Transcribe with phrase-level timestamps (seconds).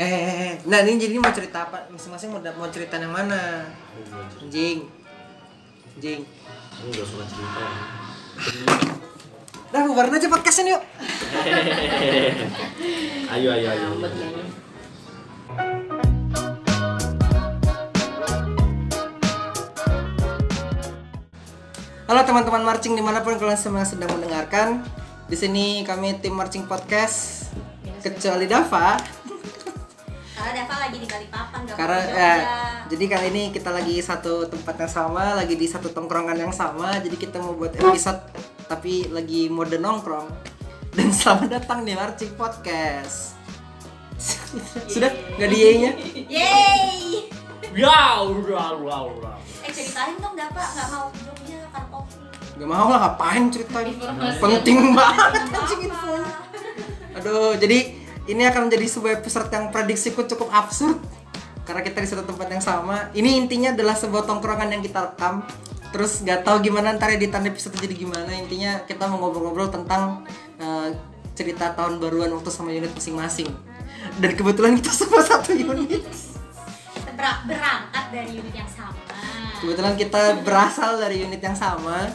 [0.00, 0.52] Eh, eh, eh.
[0.64, 1.84] nah ini jadi mau cerita apa?
[1.92, 3.68] Masing-masing mau mau cerita yang mana?
[4.40, 4.88] Anjing.
[6.00, 6.24] Anjing.
[6.24, 7.64] Ini gak suka cerita.
[9.68, 10.82] Dah bubarin aja podcastnya yuk.
[13.32, 13.88] Ayo, ayo, ayo.
[14.00, 14.44] Kayaknya.
[22.08, 24.84] Halo teman-teman marching di mana pun kalian semua sedang mendengarkan.
[25.28, 27.48] Di sini kami tim marching podcast.
[28.04, 28.98] Kecuali Dava,
[30.42, 32.34] Karena Dava lagi di Balikpapan gak karena ya, Jogja.
[32.90, 36.98] jadi kali ini kita lagi satu tempat yang sama, lagi di satu tongkrongan yang sama.
[36.98, 38.18] Jadi kita mau buat episode
[38.66, 40.26] tapi lagi mode nongkrong.
[40.98, 43.38] Dan selamat datang di marching podcast.
[44.90, 45.92] Sudah nggak di nya
[46.26, 47.30] Yeay!
[47.78, 49.38] Wow, wow, wow, wow.
[49.62, 52.20] Eh ceritain dong Dava gak mau ke Jogja karena covid
[52.58, 53.94] Gak mau lah ngapain ceritain.
[54.42, 56.34] Penting banget anjing infonya
[57.14, 58.01] Aduh jadi
[58.32, 60.96] ini akan menjadi sebuah episode yang prediksiku cukup absurd
[61.62, 63.06] Karena kita di satu tempat yang sama.
[63.14, 65.46] Ini intinya adalah sebuah tongkrongan yang kita rekam.
[65.94, 68.34] Terus gak tahu gimana ntar editan episode jadi gimana.
[68.34, 70.26] Intinya kita mau ngobrol-ngobrol tentang
[70.58, 70.90] eh,
[71.38, 73.46] cerita tahun baruan waktu sama unit masing-masing.
[74.18, 76.02] Dan kebetulan kita semua satu unit.
[77.14, 78.98] Ber- berangkat dari unit yang sama.
[79.62, 82.10] Kebetulan kita berasal dari unit yang sama.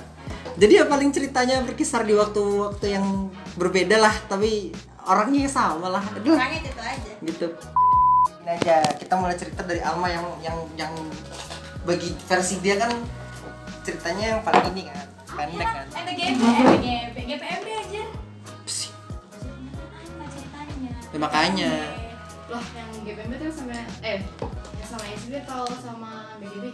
[0.59, 4.75] Jadi ya paling ceritanya berkisar di waktu-waktu yang berbeda lah, tapi
[5.07, 6.03] orangnya sama lah.
[6.19, 7.47] Aduh, Makanya itu aja gitu.
[8.43, 10.93] Ini aja kita mulai cerita dari Alma yang yang yang
[11.87, 12.91] bagi versi dia kan
[13.87, 14.99] ceritanya yang paling ini kan,
[15.31, 15.87] pendek kan.
[15.95, 18.03] MPGP, MPGP, GPMB aja
[20.11, 20.91] Apa ceritanya?
[21.15, 21.71] Ya, makanya.
[22.51, 24.19] Loh, yang GPMB tuh sama eh
[24.75, 26.11] yang sama SB atau sama
[26.43, 26.65] BGB?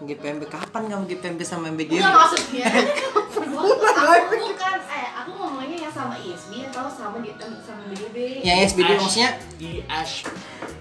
[0.00, 1.98] GPMB kapan kamu GPMB sama MBG?
[1.98, 2.66] Enggak maksudnya.
[3.30, 8.16] aku bukan eh aku ngomongnya yang sama ISB atau sama di sama BGB.
[8.42, 10.10] Yang SBD maksudnya IS.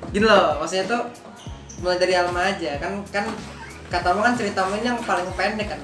[0.09, 1.02] gini loh maksudnya tuh
[1.80, 3.25] mulai dari Alma aja kan kan
[3.88, 5.80] katamu kan ceritamu ini yang paling pendek kan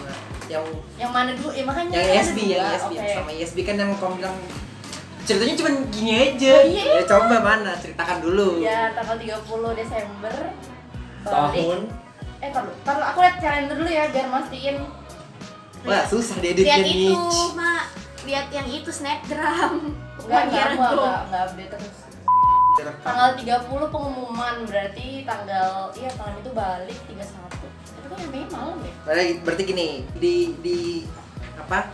[0.46, 1.50] yang Yang mana dulu?
[1.52, 3.10] Ya makanya yang ISB yang ISB Oke.
[3.14, 4.38] sama ISB kan yang kamu bilang
[5.26, 6.84] ceritanya cuma gini aja Oh, iya.
[6.98, 9.42] ya coba mana ceritakan dulu Ya, tanggal 30
[9.74, 10.36] Desember
[11.26, 11.80] Tahun.
[12.38, 14.78] Eh, taruh, taruh aku lihat kalender dulu ya biar mastiin.
[15.86, 17.86] Wah susah dieditnya Lihat itu, nih Mak
[18.26, 19.74] Lihat yang itu snapgram
[20.26, 21.98] Enggak, Bukan enggak, Kira enggak, enggak, enggak update terus.
[22.76, 27.16] Tanggal 30 pengumuman berarti tanggal iya tanggal itu balik 31.
[27.16, 28.94] Itu kan nyampe malam ya?
[29.06, 29.88] berarti, berarti gini
[30.20, 30.80] di di
[31.56, 31.88] apa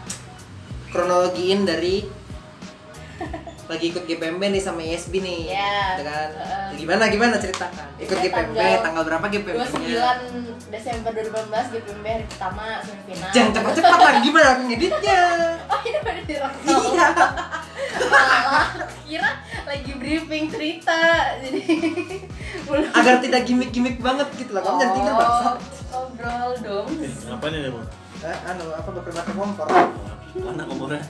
[0.90, 2.08] kronologiin dari
[3.72, 5.76] lagi ikut GPMB nih sama ISB nih Iya.
[5.96, 6.68] ya kan Heeh.
[6.76, 12.06] gimana gimana ceritakan ikut Ya, GPMB tanggal tanggal berapa GPMB nya 29 Desember 2018 GPMB
[12.06, 13.30] hari pertama semifinal.
[13.32, 15.20] jangan cepat-cepat lagi gimana aku ngeditnya
[15.72, 16.78] Oh, ini baru direkam.
[16.84, 17.08] iya
[18.02, 18.68] Malah
[19.02, 19.30] kira
[19.64, 21.00] lagi briefing cerita.
[21.40, 21.62] Jadi
[22.68, 25.50] belum agar tidak gimmick-gimmick banget gitu lah kamu jangan tinggal bangsa
[25.92, 26.88] Oh, Ngobrol dong.
[27.30, 27.82] Apa nih, Demo?
[28.22, 29.68] eh, anu apa bakar-bakar kompor
[30.34, 31.04] Mana kompornya?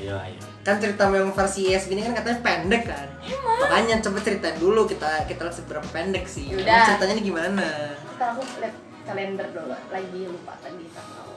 [0.00, 0.40] Ayo, ayo.
[0.64, 3.08] kan cerita yang versi ISB ini kan katanya pendek kan
[3.60, 6.64] makanya coba ceritain dulu kita kita lihat seberapa pendek sih Yaudah.
[6.64, 7.68] Kamu ceritanya ini gimana
[8.16, 8.76] Ntar aku lihat
[9.10, 9.74] kalender dulu.
[9.90, 11.28] Lagi lupa tadi tanggal.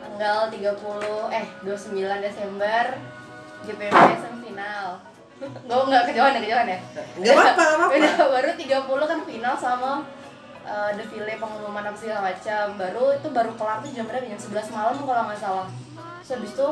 [0.00, 2.84] Tanggal 30 eh 29 Desember
[3.64, 4.86] GPMB semifinal.
[5.40, 6.78] Enggak enggak kejauhan ya, kejauhan ya.
[7.16, 9.92] nggak apa-apa nggak apa-apa Udah, baru 30 kan final sama
[10.66, 12.64] uh, defile pengumuman apa segala macam.
[12.76, 14.26] Baru itu baru kelar tuh jam berapa?
[14.26, 15.66] Jam 11 malam kalau nggak salah.
[16.20, 16.68] Terus habis itu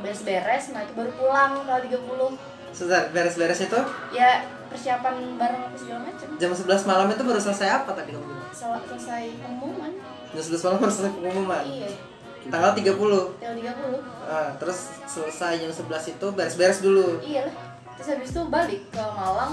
[0.00, 2.36] beres-beres, nah itu baru pulang tanggal 30.
[2.70, 3.80] Sebentar, beres-beres itu
[4.10, 4.30] Ya
[4.66, 6.28] persiapan barang apa segala macam.
[6.32, 8.46] jam 11 malam itu baru selesai apa tadi kamu bilang?
[8.50, 9.92] Sel- selesai pengumuman.
[10.30, 11.88] Jam 11 malam baru selesai pengumuman Iya,
[12.42, 14.00] Tanggal 30 tanggal 30.
[14.24, 17.54] ah, Terus selesai jam 11 itu beres-beres dulu Iya lah.
[17.94, 19.52] Terus habis itu balik ke Malang.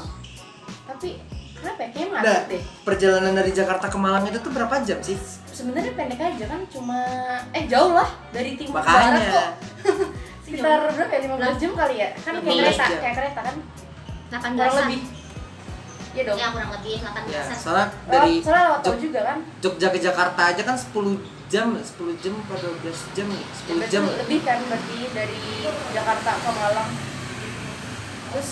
[0.85, 1.19] Tapi
[1.53, 1.89] kenapa ya?
[1.89, 2.61] Kayaknya macet deh.
[2.85, 5.17] perjalanan dari Jakarta ke Malang itu tuh berapa jam sih?
[5.49, 7.01] Sebenarnya pendek aja kan, cuma
[7.49, 8.93] eh jauh lah dari timur Makanya.
[9.09, 9.49] barat kok.
[10.47, 11.19] Sekitar berapa ya?
[11.27, 12.09] 15 jam kali ya?
[12.15, 13.55] Kan kayak 15 kereta, kayak kereta kan?
[14.29, 14.99] 18 Kurang lebih.
[16.09, 16.37] Iya dong.
[16.39, 19.37] Ya kurang lebih 18 Ya, soalnya Oh, dari soalnya lewat Jog- juga kan?
[19.59, 21.13] Jogja ke Jakarta aja kan 10
[21.47, 24.03] jam, 10 jam atau 12 jam, 10 Berarti jam.
[24.07, 25.39] lebih kan berarti dari
[25.91, 26.89] Jakarta ke Malang.
[28.27, 28.49] Terus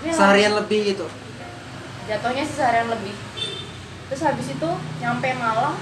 [0.00, 1.06] ini Seharian lebih gitu.
[2.04, 3.16] jatuhnya sih seharian lebih
[4.04, 4.70] terus habis itu
[5.00, 5.72] nyampe Malang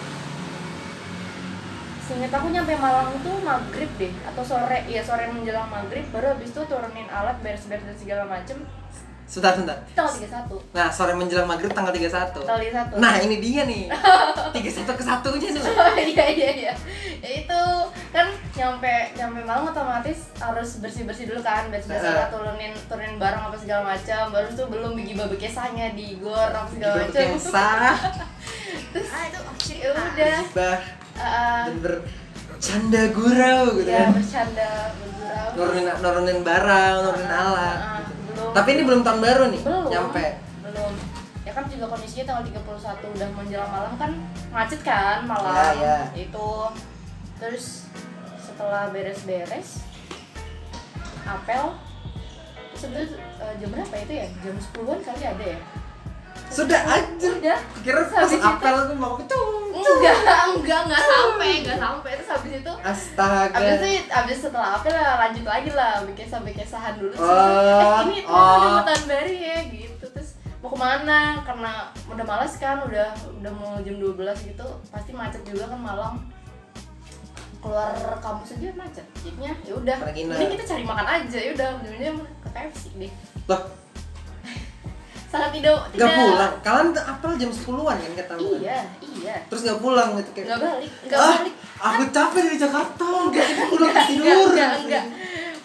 [2.12, 6.52] seinget aku nyampe Malang itu maghrib deh atau sore ya sore menjelang maghrib baru habis
[6.52, 8.60] itu turunin alat beres-beres dan segala macem
[9.24, 9.78] Sebentar, sebentar.
[9.96, 12.44] tanggal 31 Nah, sore menjelang maghrib tanggal 31.
[12.44, 12.60] tanggal
[12.92, 13.88] 31 Nah, ini dia nih.
[14.52, 15.62] 31 ke satunya nih.
[15.64, 16.74] oh, iya iya iya
[17.22, 17.62] ya itu
[18.12, 22.28] kan nyampe nyampe malam otomatis harus bersih bersih dulu kan beres beres Heeh.
[22.28, 26.92] turunin turunin barang apa segala macam baru tuh belum bagi bekesanya di gor apa segala
[27.00, 27.94] macam bekesah
[29.16, 29.80] ah itu oh, shit.
[29.80, 34.10] ya udah gibah uh, dan bercanda gurau gitu ya kan.
[34.12, 38.12] bercanda bergurau nurunin nurunin barang nurunin Ah, alat ah, gitu.
[38.28, 38.50] belum.
[38.52, 39.84] tapi ini belum tahun baru nih belum.
[39.88, 40.26] nyampe.
[40.62, 40.92] Belum.
[41.42, 44.10] Ya kan juga kondisinya tanggal 31 udah menjelang malam kan
[44.48, 45.50] macet kan malam.
[45.50, 45.98] Ya, ya.
[46.16, 46.50] itu.
[47.36, 47.90] Terus
[48.38, 49.82] setelah beres-beres
[51.24, 51.64] apel.
[52.72, 54.26] Sebenarnya eh, jam berapa itu ya?
[54.40, 55.58] Jam 10-an kali ada ya?
[56.48, 57.32] Sudah anjir.
[57.36, 59.40] Udah kira Terus pas habis itu- apel aku mau itu
[59.98, 60.16] enggak
[60.56, 62.10] enggak enggak sampai enggak sampai.
[62.16, 63.56] Terus habis itu astaga.
[63.58, 67.36] Abis itu, abis setelah apel ya lanjut lagi lah bikin sampai kesahan dulu terus Oh,
[67.82, 68.72] eh ini ternyata udah oh.
[68.76, 70.04] mau tahun baru ya gitu.
[70.12, 70.30] Terus
[70.62, 71.20] mau ke mana?
[71.44, 71.72] Karena
[72.08, 73.08] udah malas kan udah
[73.40, 76.14] udah mau jam 12 gitu pasti macet juga kan malam.
[77.62, 79.52] Keluar kampus aja macet jadinya.
[79.62, 82.10] Ya udah ini kita cari makan aja ya udah ujungnya
[82.42, 83.12] ke KFC deh.
[83.46, 83.62] Loh.
[85.32, 86.10] Sangat tidak tidak.
[86.10, 86.54] pulang.
[86.60, 88.38] Kalian apel jam 10-an kan kan?
[88.58, 88.82] iya
[89.20, 89.36] iya.
[89.50, 91.54] Terus nggak pulang gitu kayak nggak balik nggak ah, balik.
[91.82, 94.26] Aku capek dari Jakarta enggak pulang enggak, tidur.
[94.26, 95.04] enggak, enggak, enggak.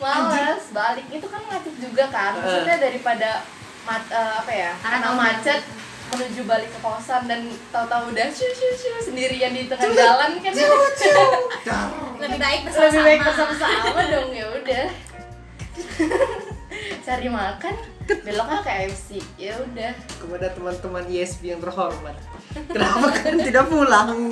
[0.01, 1.05] Males balik.
[1.13, 2.31] Itu kan macet juga kan.
[2.37, 3.29] Maksudnya daripada
[3.85, 4.71] mat, eh, apa ya?
[4.81, 5.61] Karena macet
[6.07, 10.51] menuju balik ke kosan dan tahu-tahu udah shu shu shu sendirian di tengah jalan kan.
[11.67, 11.87] Dar.
[12.17, 14.85] lebih baik lebih baik bersama-sama bersama-sama dong ya udah.
[17.05, 19.93] Cari makan beloknya ke KFC ya udah.
[20.07, 22.15] Kepada teman-teman ISB yang terhormat.
[22.73, 24.31] Kenapa kan tidak pulang?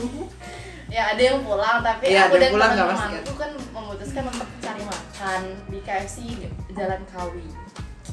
[0.86, 4.84] Ya ada yang pulang tapi Iya, aku ada yang dan teman-temanku kan memutuskan untuk cari
[4.86, 6.18] makan di KFC
[6.72, 7.48] Jalan Kawi.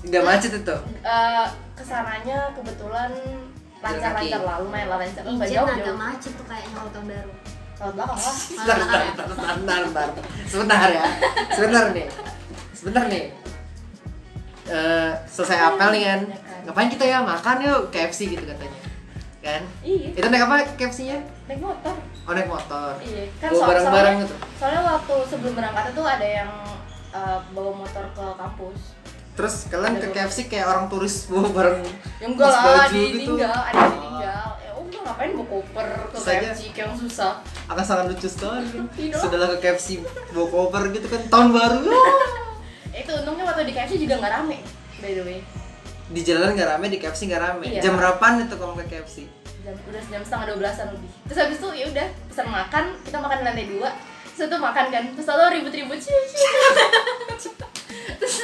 [0.02, 0.76] Nggak macet itu?
[1.04, 1.46] Eh,
[1.78, 3.12] ke sananya kebetulan
[3.82, 5.22] lancar-lancar lah, lumayan lah lancar.
[5.22, 7.32] Nggak jauh agak macet tuh kayaknya kalau tahun baru.
[7.72, 8.34] Kalau belakang lah.
[8.38, 10.06] sebentar sebentar sebentar sebentar, sebentar.
[10.48, 11.04] sebentar ya.
[11.54, 12.06] Sebentar nih.
[12.72, 13.24] Sebentar nih
[14.64, 16.20] Eh, selesai apel nih kan
[16.62, 18.78] ngapain kita ya makan yuk KFC gitu katanya
[19.40, 21.18] kan Iya, itu naik apa KFC-nya?
[21.44, 21.94] naik motor.
[22.22, 26.50] Oh naik motor Iya, kan bawa barang-barang gitu soalnya waktu sebelum berangkat itu ada yang
[27.10, 28.80] eh, bawa motor ke kampus.
[29.32, 31.78] terus kalian ke Ada KFC kayak orang turis bawa barang
[32.16, 33.18] Ya enggak lah, baju di gitu.
[33.34, 34.46] tinggal, ada yang ditinggal.
[34.54, 36.38] Ya udah ngapain bawa koper ke Saja.
[36.46, 37.32] KFC kayak yang susah.
[37.66, 38.68] akan sangat lucu sekali
[39.10, 41.80] kan sudahlah ke KFC bawa koper gitu kan tahun baru
[43.02, 44.58] itu untungnya waktu di KFC juga nggak rame,
[45.02, 45.38] by the way.
[46.12, 47.66] di jalan nggak rame di KFC nggak rame.
[47.66, 47.80] Iya.
[47.82, 49.16] jam berapaan itu kamu ke KFC
[49.62, 51.10] jam udah jam setengah dua belasan lebih.
[51.30, 53.90] Terus habis itu ya udah pesan makan kita makan di lantai dua.
[54.34, 56.10] Terus itu makan kan terus lalu ribut-ribut sih
[58.18, 58.34] terus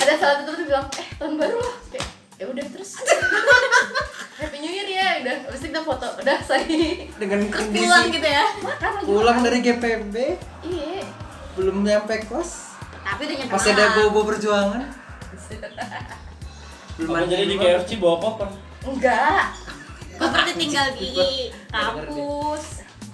[0.00, 1.76] ada salah satu tuh bilang eh tahun baru lah.
[1.94, 2.90] Kayak ya udah terus.
[4.42, 5.36] Happy New Year ya udah.
[5.46, 7.06] Habis itu kita foto udah sorry.
[7.22, 8.44] Dengan terus kondisi pulang gitu ya.
[8.58, 9.46] Makan lagi pulang makan.
[9.46, 10.14] dari GPB
[10.66, 11.02] iya.
[11.54, 12.73] Belum nyampe kos
[13.04, 14.82] tapi udah nyampe masih ada bobo perjuangan
[16.96, 17.56] belum jadi di.
[17.56, 18.48] KFC bawa koper?
[18.84, 19.44] enggak
[20.14, 21.10] koper tinggal di
[21.68, 22.64] kampus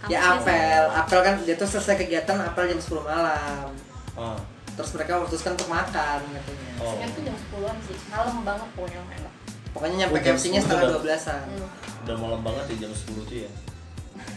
[0.07, 3.69] ya apel apel kan dia tuh selesai kegiatan apel jam 10 malam
[4.13, 4.37] Ah.
[4.71, 6.93] terus mereka memutuskan untuk makan katanya Oh.
[6.93, 9.33] Seingat tuh jam 10-an sih malam banget pokoknya enak
[9.71, 10.97] pokoknya nyampe Oh, jam KFC nya 10 setengah udah.
[10.99, 11.69] 12an Hmm.
[12.01, 13.51] Udah malam banget ya jam 10 tuh ya.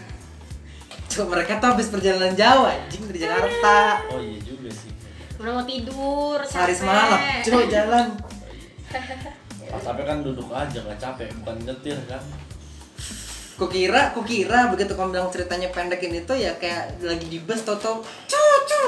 [1.10, 3.76] Cuma mereka tuh habis perjalanan jauh anjing dari Jakarta
[4.08, 4.53] Oh iya juga.
[5.44, 8.08] Udah mau tidur sehari semalam coba jalan
[9.74, 12.22] Pas sampai kan duduk aja nggak capek, bukan nyetir kan.
[13.54, 18.02] Kukira kukira begitu kamu bilang ceritanya pendek ini tuh ya kayak lagi di bus toto
[18.26, 18.82] cucu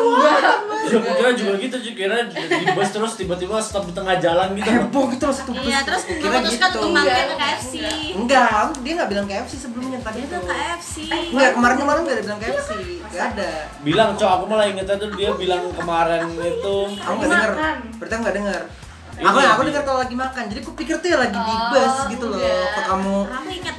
[0.89, 4.65] kira juga gitu sih kira di, bus terus tiba-tiba stop di tengah jalan gitu.
[4.65, 5.65] heboh gitu satu bus.
[5.69, 6.79] Iya terus kukira memutuskan gitu.
[6.81, 7.73] ke Enggak, KFC
[8.17, 10.39] enggak dia nggak bilang KFC sebelumnya tadi dia tuh.
[10.41, 10.95] ke KFC
[11.29, 12.69] enggak kemarin kemarin gak ada bilang KFC
[13.05, 13.51] nggak ada.
[13.85, 16.75] Bilang cok aku malah ingetnya tuh dia bilang kemarin itu.
[16.99, 17.77] aku nggak dengar Makan.
[18.01, 18.84] berarti nggak dengar Iya,
[19.17, 21.63] aku aku di- dengar kalau lagi makan jadi aku pikir tuh ya lagi di Oh,
[21.69, 22.67] bus gitu loh enggak.
[22.69, 23.13] Kok kamu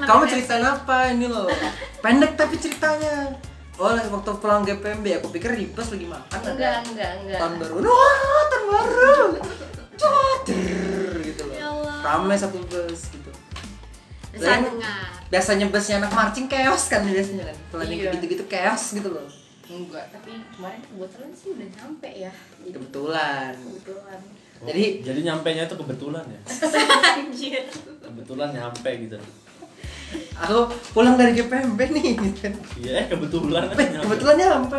[0.01, 1.47] kamu ceritain apa ini loh?
[2.05, 3.37] Pendek tapi ceritanya.
[3.77, 7.55] Oh waktu pulang GPMB aku pikir di bus lagi makan enggak ada enggak enggak tahun
[7.59, 7.75] baru.
[7.83, 8.17] Wah
[8.47, 9.15] tahun baru.
[9.97, 11.55] Coder gitu loh.
[11.55, 11.69] Ya
[12.03, 13.31] rame satu bus gitu.
[14.31, 17.57] Bisa Dan dengar biasanya busnya anak marching chaos kan biasanya kan?
[17.83, 18.11] Yang Iya.
[18.15, 19.27] gitu-gitu chaos gitu loh.
[19.67, 22.33] Enggak tapi kemarin kebetulan sih udah nyampe ya.
[22.57, 23.53] Jadi, kebetulan.
[23.59, 24.21] Kebetulan
[24.57, 26.41] Oh, Jadi- jadi nyampe nya itu kebetulan ya.
[27.13, 27.63] anjir.
[27.99, 29.19] Kebetulan nyampe gitu.
[30.35, 30.59] aku
[30.93, 32.39] pulang dari GPMB nih gitu.
[32.41, 33.69] Kan Iya, kebetulan.
[33.71, 34.79] Eh, kebetulan nyampe.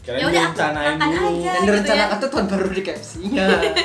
[0.00, 1.28] Kirain Ya udah, direncanain makan dulu.
[1.30, 1.44] aja.
[1.44, 3.44] dan gitu direncanakan tuh tahun baru di KFC nya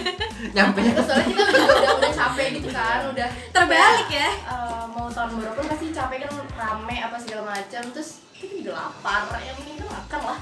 [0.55, 4.29] nyampe nya Terus soalnya kita juga udah udah capek gitu kan udah terbalik ya?
[4.31, 7.83] Eh, mau tahun baru kan pasti capek kan rame apa segala macam.
[7.91, 10.39] Terus kita juga lapar yang penting kan makan lah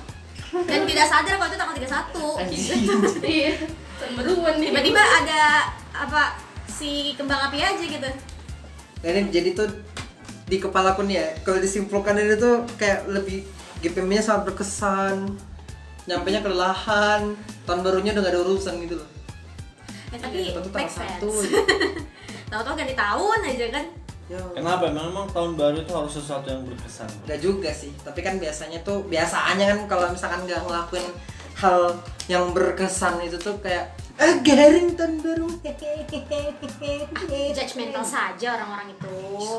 [0.51, 2.51] Dan tidak sadar kalau itu tanggal 31
[3.23, 3.51] Iya.
[4.51, 4.67] Nih.
[4.67, 5.41] Tiba-tiba ada
[5.93, 8.09] apa si kembang api aja gitu
[9.01, 9.65] Nah, ini jadi tuh
[10.45, 13.41] di kepalaku nih ya, kalau disimpulkan ini tuh kayak lebih
[13.81, 15.33] GPM-nya sangat berkesan,
[16.05, 17.33] nyampe nya kelelahan,
[17.65, 19.09] tahun barunya udah gak ada urusan gitu loh.
[20.11, 20.37] Ya tapi
[20.69, 21.29] make tanggal sense satu.
[22.51, 23.85] Tahu-tahu ganti tahun aja kan
[24.31, 24.39] Yo.
[24.55, 24.87] Kenapa?
[24.87, 27.09] Emang, emang tahun baru itu harus sesuatu yang berkesan.
[27.21, 31.03] Enggak juga sih, tapi kan biasanya tuh biasanya kan kalau misalkan nggak ngelakuin
[31.53, 31.91] hal
[32.25, 35.51] yang berkesan itu tuh kayak eh garing tahun baru.
[37.51, 39.11] Judgmental saja orang-orang itu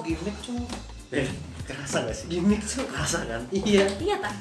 [0.02, 0.64] Gimik cuy,
[1.12, 1.28] Eh,
[1.62, 2.26] kerasa gak sih?
[2.30, 2.88] gimik cuy.
[2.88, 3.44] Kerasa kan?
[3.52, 4.34] Iya, Iya tak?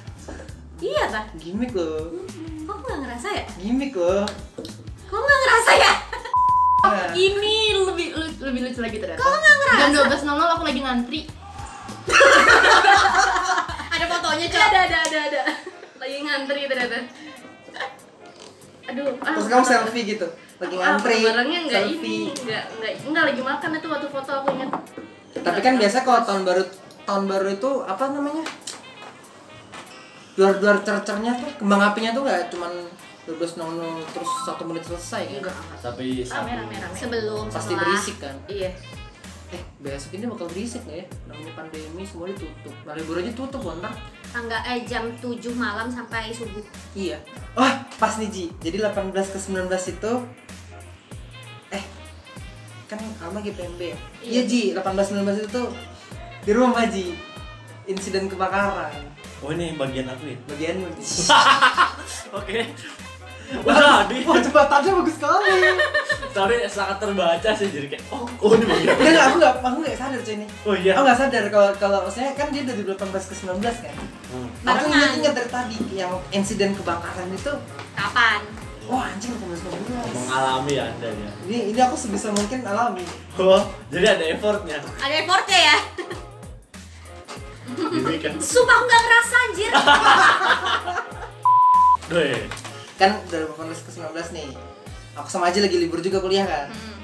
[0.79, 1.25] Iya tak?
[1.35, 2.07] gimik loh,
[2.63, 3.43] Kok nggak ngerasa ya?
[3.59, 4.23] gimik loh.
[5.05, 5.91] Kok nggak ngerasa ya?
[6.81, 9.19] Nah, Ini lebih lu- lebih lucu lagi ternyata.
[9.19, 9.79] Kok nggak ngerasa?
[9.79, 11.21] Jam 12.00 aku lagi ngantri.
[13.91, 15.19] Ada fotonya cok ada ada ada.
[15.23, 15.41] ada.
[15.97, 16.97] Lagi ngantri ternyata.
[18.83, 22.25] Aduh, ah, terus kamu selfie gitu, lagi Ah, ngantri, barangnya enggak ini, selfie.
[22.41, 24.69] enggak enggak enggak lagi makan itu waktu foto aku ingat.
[25.37, 26.63] Tapi kan biasa kalau tahun baru
[27.03, 28.43] tahun baru itu apa namanya?
[30.33, 32.73] Luar-luar cercernya tuh kembang apinya tuh nggak cuman
[33.23, 33.53] 12.00
[34.09, 35.37] terus satu menit selesai kan?
[35.39, 35.55] Enggak.
[35.79, 36.95] Tapi Rame rame rame.
[36.95, 37.85] Sebelum Pasti setelah.
[37.85, 38.35] berisik kan?
[38.45, 38.71] Iya.
[39.51, 41.05] Eh besok ini bakal berisik nggak ya?
[41.27, 42.73] Namanya pandemi semua ditutup.
[42.81, 43.93] Nah libur aja tutup loh ntar.
[44.31, 47.19] Tanggal eh jam 7 malam sampai subuh Iya.
[47.53, 48.45] Wah pas nih Ji.
[48.59, 50.13] Jadi 18 ke 19 itu
[51.69, 51.83] eh
[52.87, 53.97] kan Alma GPMB ya?
[54.23, 54.61] Iya Ji.
[54.71, 54.81] 18
[55.13, 55.67] 19 itu tuh
[56.41, 57.13] di rumah Ji.
[57.85, 58.93] Insiden kebakaran.
[59.41, 60.37] Oh ini bagian aku ya?
[60.47, 61.05] Bagianmu Ji.
[62.31, 62.71] Oke.
[63.51, 64.23] Udah, di.
[64.23, 65.51] Wah jembatannya bagus sekali.
[66.31, 68.95] Tapi sangat terbaca sih jadi kayak oh, oh ini bagian.
[68.95, 70.45] Enggak, enggak, aku enggak, aku enggak sadar cuy ini.
[70.63, 70.91] Oh iya.
[70.95, 73.95] Aku enggak sadar kalau kalau maksudnya kan dia dari 18 ke 19 kan.
[74.31, 74.47] Hmm.
[74.47, 74.95] Aku Barengan.
[74.95, 77.53] ingat-ingat dari tadi yang insiden kebakaran itu,
[77.99, 78.41] Kapan?
[78.87, 80.27] wah anjing 18 19.
[80.27, 81.29] Mengalami anda ya.
[81.47, 83.03] Ini ini aku sebisa mungkin alami.
[83.35, 84.79] Oh, jadi ada effortnya.
[84.99, 85.77] Ada effortnya ya?
[87.71, 88.33] Ini kan.
[88.39, 89.71] Sumpah aku nggak ngerasa anjir
[92.11, 92.35] Doi.
[93.01, 94.49] Kan dari 18 ke 19 nih.
[95.17, 96.69] Aku sama aja lagi libur juga kuliah kan.
[96.69, 97.01] Hmm.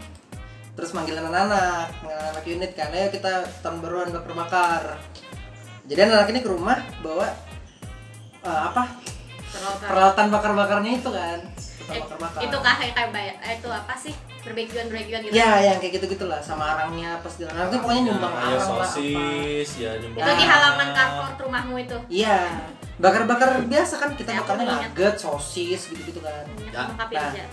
[0.78, 5.02] Terus manggil anak-anak, manggil anak unit kan, ayo kita tahun baruan bakar-bakar.
[5.90, 7.34] Jadi anak ini ke rumah bawa
[8.46, 8.94] eh, apa?
[9.50, 9.88] Peralatan.
[9.90, 11.40] Peralatan bakar-bakarnya itu kan.
[11.88, 12.02] Eh.
[12.44, 14.14] Itu kah kayak kayak bayar eh, itu apa sih?
[14.42, 18.34] Berbekian-berbekian gitu Ya, yang kayak gitu-gitu lah sama arangnya pas di arang tuh pokoknya nyumbang
[18.34, 18.86] ya, arang apa.
[18.86, 20.24] sosis, ya nyumbang.
[20.24, 22.40] Itu di halaman carport rumahmu itu Iya.
[22.98, 26.44] Bakar-bakar biasa kan kita Ya, aku bakarnya nugget, sosis gitu-gitu kan.
[26.66, 26.88] Ya.
[26.88, 27.50] Lengkapi Nah.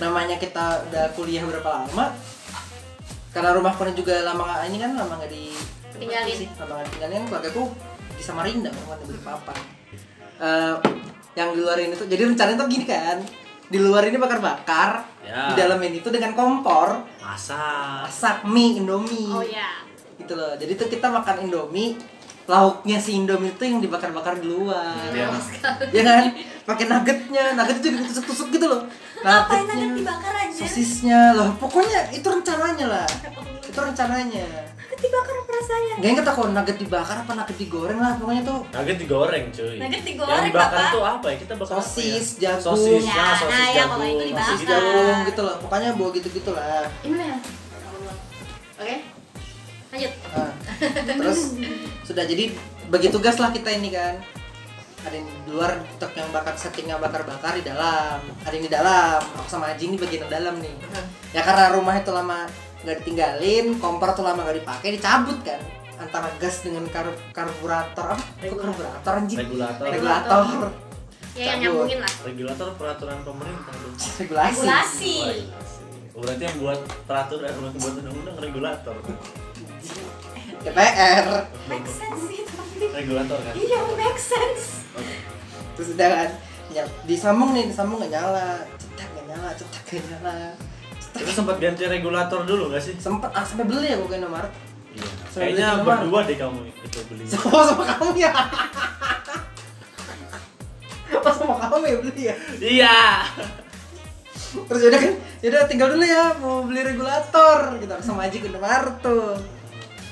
[0.00, 2.16] Namanya kita udah kuliah berapa lama?
[3.30, 5.54] Karena rumah pun juga lama nggak- ini kan lama nggak di
[5.94, 6.34] Tinggalin.
[6.34, 7.62] sih, lama nggak ditinggalin keluargaku
[8.10, 9.58] di Samarinda kan di Balikpapan.
[10.40, 10.74] Eh,
[11.32, 13.20] yang di luar ini tuh jadi rencananya tuh gini kan.
[13.70, 15.52] Di luar ini bakar-bakar Ya.
[15.52, 17.04] di dalam ini tuh dengan kompor.
[17.20, 18.08] Masak.
[18.08, 19.28] masak mie indomie.
[19.28, 19.84] Oh ya
[20.16, 20.56] gitu loh.
[20.56, 21.94] Jadi tuh kita makan indomie
[22.44, 25.06] lauknya si indomie itu yang dibakar-bakar di luar.
[25.14, 25.28] Ya.
[25.92, 26.24] ya kan?
[26.64, 27.54] Pakai nuggetnya.
[27.54, 28.82] Nugget itu ditusuk-tusuk gitu loh.
[29.20, 30.66] Ngapain Nuggetnya, nugget dibakar anjir?
[30.66, 31.20] sosisnya.
[31.36, 33.08] Loh pokoknya itu rencananya lah.
[33.62, 34.46] Itu rencananya
[34.90, 35.94] Nugget dibakar apa rasanya?
[35.96, 39.76] gak inget aku nugget dibakar apa nugget digoreng lah pokoknya tuh Nugget digoreng cuy.
[39.78, 41.36] Nugget digoreng, Yang dibakar itu apa ya?
[41.38, 42.40] Kita bakar apa Sosis, ya?
[42.42, 42.64] jagung.
[42.66, 43.90] Sosis, Ya, nah, sosis nah, ya, jagung.
[43.92, 44.48] kalau itu dibakar.
[44.50, 47.36] sosis jagung gitu loh pokoknya bawa gitu-gitu lah Ini ya.
[48.76, 48.96] Oke.
[49.90, 50.52] Lanjut Nah,
[51.12, 51.40] terus
[52.02, 52.44] sudah jadi
[52.88, 54.18] bagi tugas lah kita ini kan
[55.00, 59.16] ada yang di luar truk yang bakar settingnya bakar-bakar di dalam ada yang di dalam
[59.32, 60.72] aku sama Aji ini bagian dalam nih
[61.30, 62.44] ya karena rumah itu lama
[62.80, 65.60] nggak ditinggalin kompor tuh lama nggak dipakai dicabut kan.
[66.00, 68.24] Antara gas dengan kar karburator apa?
[68.40, 69.38] Kok karburator anjing?
[69.44, 69.84] Regulator.
[69.84, 70.40] regulator.
[71.36, 72.12] Ya yang nyambungin lah.
[72.26, 73.74] Regulator peraturan pemerintah?
[74.18, 74.56] Regulasi.
[74.64, 75.16] Regulasi.
[76.10, 78.96] Oh, berarti yang buat peraturan yang buat undang-undang regulator.
[80.60, 81.26] DPR.
[81.68, 82.84] Make sense sih tapi.
[82.90, 83.52] Regulator kan.
[83.54, 84.88] Iya make sense.
[84.96, 85.14] Oke.
[85.80, 86.30] terus udah kan
[87.08, 90.36] disambung nih disambung nggak nyala cetak nggak nyala cetak nggak nyala
[91.20, 92.94] Itu sempat ganti regulator dulu gak sih?
[92.96, 94.52] sempet ah, sampai beli aku ke Indomaret
[94.90, 95.06] Iya.
[95.24, 97.22] Sampai Kayaknya berdua deh kamu itu beli.
[97.30, 98.32] sama sama kamu ya
[101.20, 102.98] pas sama kamu ya beli ya Iya.
[104.66, 108.96] terus yaudah kan yaudah tinggal dulu ya mau beli regulator gitu sama aja ke Indomaret
[108.98, 109.36] tuh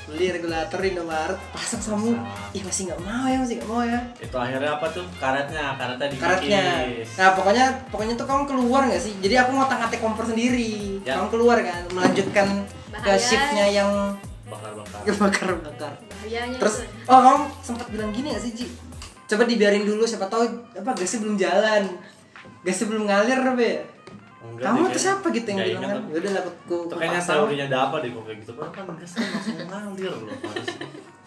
[0.08, 2.08] beli regulator di Indomaret pasang sama
[2.50, 5.04] ih masih nggak mau ya masih nggak mau ya Itu akhirnya apa tuh?
[5.14, 6.24] Karetnya, karetnya dikikis.
[6.24, 6.62] karetnya
[7.14, 11.14] nah pokoknya pokoknya tuh kamu keluar nggak sih jadi aku ngotak ngatik kompor sendiri Ya.
[11.14, 12.46] kamu keluar kan melanjutkan
[12.90, 13.16] ke Bahaya.
[13.16, 13.90] shiftnya yang
[14.44, 15.00] Bakar-bakar.
[15.22, 16.88] bakar bakar Bahayanya terus tuh.
[17.06, 18.66] oh kamu sempat bilang gini gak sih Ji
[19.24, 20.40] coba dibiarin dulu siapa tahu
[20.72, 21.82] apa gasnya belum jalan
[22.62, 23.78] gasnya belum ngalir apa ya
[24.38, 25.98] Enggak kamu tuh siapa gitu yang bilang kan?
[25.98, 26.14] aku.
[26.14, 28.52] udah lah aku aku Tuh kayaknya teorinya ada apa deh kok kayak gitu.
[28.54, 30.36] Padahal kan gasnya langsung ngalir loh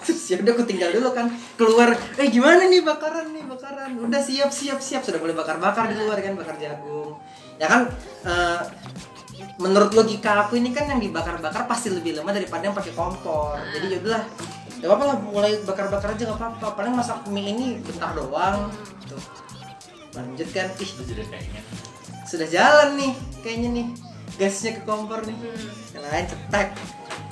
[0.01, 1.27] terus ya udah aku tinggal dulu kan
[1.59, 1.89] keluar.
[2.15, 3.89] Eh gimana nih bakaran nih bakaran?
[3.99, 5.03] Udah siap siap siap.
[5.03, 7.19] Sudah boleh bakar bakar di luar kan bakar jagung.
[7.59, 7.91] Ya kan
[8.23, 8.61] eh,
[9.59, 13.59] menurut logika aku ini kan yang dibakar bakar pasti lebih lama daripada yang pakai kompor.
[13.75, 14.23] Jadi ya udahlah.
[14.81, 16.67] Gak apa-apa lah mulai bakar bakar aja gak apa-apa.
[16.79, 18.71] Paling masak mie ini bentar doang
[19.03, 19.19] tuh
[20.15, 20.71] lanjut kan.
[20.79, 20.91] Ih.
[20.95, 21.61] Jadi kayaknya
[22.31, 23.11] sudah jalan nih
[23.43, 23.87] kayaknya nih
[24.39, 25.35] gasnya ke kompor nih
[25.91, 26.67] yang lain cetek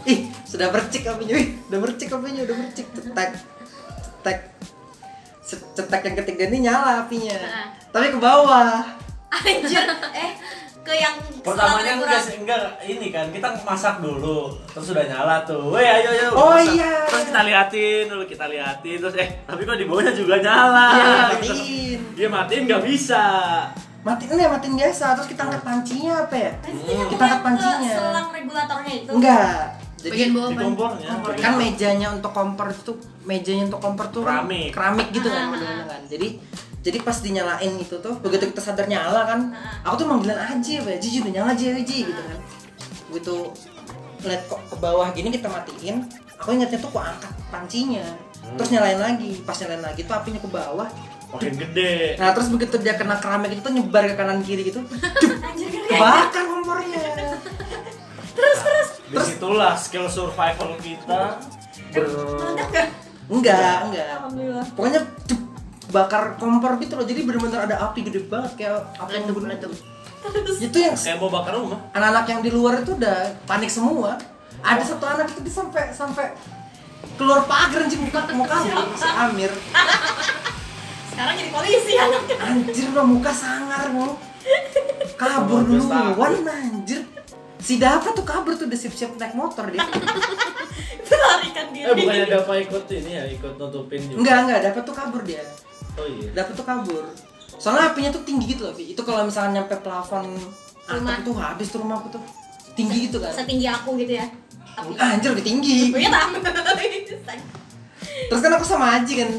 [0.03, 3.29] ih sudah bercik apinya ih udah bercik apinya udah bercik cetek
[4.20, 4.39] cetek
[5.48, 7.68] cetek yang ketiga ini nyala apinya Heeh.
[7.96, 8.84] tapi ke bawah
[9.29, 9.86] Anjir,
[10.18, 10.32] eh
[10.82, 11.13] ke yang
[11.46, 15.70] Pertamanya selang enggak, ini kan kita masak dulu terus sudah nyala tuh.
[15.70, 16.27] Weh ayo ayo.
[16.34, 16.75] Oh, masak.
[16.75, 16.94] iya.
[17.06, 20.88] Terus kita liatin dulu kita liatin terus eh tapi kok di bawahnya juga nyala.
[20.98, 22.00] Iya, matiin.
[22.18, 23.24] Dia matiin nggak bisa.
[24.00, 26.51] Matiin nih matiin biasa terus kita angkat pancinya apa ya?
[26.63, 27.91] Pastinya kita angkat ke pancinya.
[28.00, 29.12] selang regulatornya itu.
[29.12, 29.60] enggak.
[30.00, 31.08] Jadi Bagian bawah kompornya.
[31.44, 32.94] kan mejanya untuk kompor itu
[33.27, 34.72] mejanya untuk kompor tuh kan Keramik.
[34.72, 36.01] keramik gitu kan kan.
[36.08, 36.39] Jadi
[36.79, 39.51] jadi pas dinyalain itu tuh begitu kita sadar nyala kan
[39.84, 40.98] aku tuh manggilan aja apa ya?
[41.03, 42.39] Ji udah nyala aja Ji gitu kan.
[43.12, 43.36] Begitu
[44.24, 46.08] lihat kok ke bawah gini kita matiin
[46.39, 48.08] aku ingatnya tuh kok angkat pancinya.
[48.56, 50.88] Terus nyalain lagi pas nyalain lagi tuh apinya ke bawah
[51.30, 52.18] Makin gede.
[52.18, 54.82] nah terus begitu dia kena keramik itu tuh nyebar ke kanan kiri gitu.
[55.60, 55.94] Gede.
[55.94, 57.06] kebakar kompornya.
[59.10, 61.38] Di situlah skill survival kita.
[61.94, 62.06] Ber
[63.30, 64.08] enggak enggak.
[64.18, 64.66] Alhamdulillah.
[64.74, 65.02] pokoknya
[65.90, 67.06] bakar kompor gitu loh.
[67.06, 69.72] Jadi bener-bener ada api gede banget kayak api yang Meletup,
[70.60, 71.80] itu yang kayak mau bakar rumah.
[71.96, 74.18] anak-anak yang di luar itu udah panik semua.
[74.60, 76.36] Ada satu anak itu sampai sampai
[77.16, 78.28] keluar pagar anjing muka.
[78.34, 79.52] Mau kabur si Amir
[81.20, 82.36] Sekarang jadi polisi anaknya.
[82.40, 84.16] anjir lo muka sangar mau
[85.14, 86.16] kabur duluan
[86.48, 87.04] anjir
[87.60, 89.84] si Dava tuh kabur tuh udah siap-siap naik motor dia
[91.12, 91.84] Melarikan diri.
[91.84, 94.15] Eh bukannya ada apa ikut ini ya ikut nutupin juga.
[94.15, 95.43] enggak enggak dapat tuh kabur dia
[96.00, 96.32] Oh iya.
[96.32, 97.04] dapat tuh kabur
[97.52, 98.96] soalnya apinya tuh tinggi gitu loh Vi.
[98.96, 100.24] itu kalau misalnya nyampe plafon
[100.88, 101.20] Rumah.
[101.20, 102.24] tuh habis tuh rumahku tuh
[102.72, 104.24] tinggi gitu kan Setinggi aku gitu ya.
[104.72, 106.39] Tapi Ah, anjir lebih tinggi Oh iya tahu.
[108.32, 109.30] terus kan aku sama Aji kan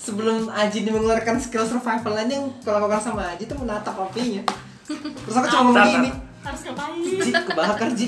[0.00, 4.40] sebelum Aji mengeluarkan skill survival lain yang kalau lakukan sama Aji tuh menatap apinya
[4.88, 6.10] terus aku cuma ngomong gini
[6.40, 7.04] Harus ngapain?
[7.04, 8.06] Ji kebakar Ji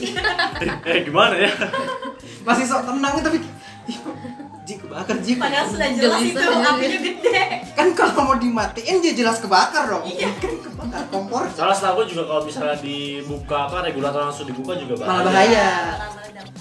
[0.88, 1.52] Eh gimana ya?
[2.48, 3.44] masih sok tenang tapi
[4.62, 6.70] Ji kebakar Ji Padahal sudah jelas itu aja.
[6.70, 7.42] apinya gede.
[7.72, 12.06] kan kalau mau dimatiin dia jelas kebakar dong iya kan kebakar kompor Soalnya setahu gue
[12.10, 15.66] juga kalau misalnya dibuka apa regulator langsung dibuka juga malah bahaya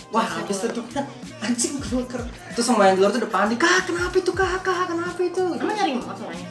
[0.09, 1.07] Wah, habis itu kan
[1.39, 2.19] anjing kebakar.
[2.51, 3.55] Terus semua yang di luar tuh udah panik.
[3.57, 4.59] Kak, kenapa itu kak?
[4.59, 5.39] Kak, kenapa itu?
[5.55, 6.47] Emang nyari remote suaranya?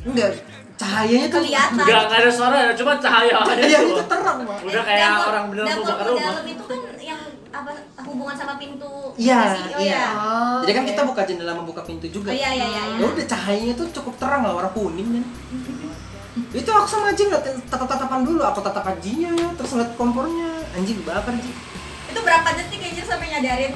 [0.00, 0.30] Enggak,
[0.80, 1.76] cahayanya tuh Kelihatan.
[1.76, 3.92] Enggak, enggak ada suara ya, cuma cahaya aja Iya, tuh.
[3.92, 4.58] itu terang, Pak.
[4.64, 6.22] Udah kayak Dapur- orang beneran mau bakar rumah.
[6.24, 9.92] dalam itu kan yang apa hubungan sama pintu Iya, nggak oh, iya.
[9.92, 10.06] ya.
[10.16, 12.30] Oh, Jadi kan kita buka jendela membuka pintu juga.
[12.30, 12.82] Oh iya iya iya.
[12.96, 15.24] Ya udah cahayanya tuh cukup terang lah warna kuning kan.
[16.62, 21.34] itu aku sama Aji ngeliatin tatap-tatapan dulu, aku tatap Ajinya, terus ngeliat kompornya, anjing bakar
[21.36, 21.52] Ji.
[22.08, 23.74] Itu berapa detik aja sampai nyadarin?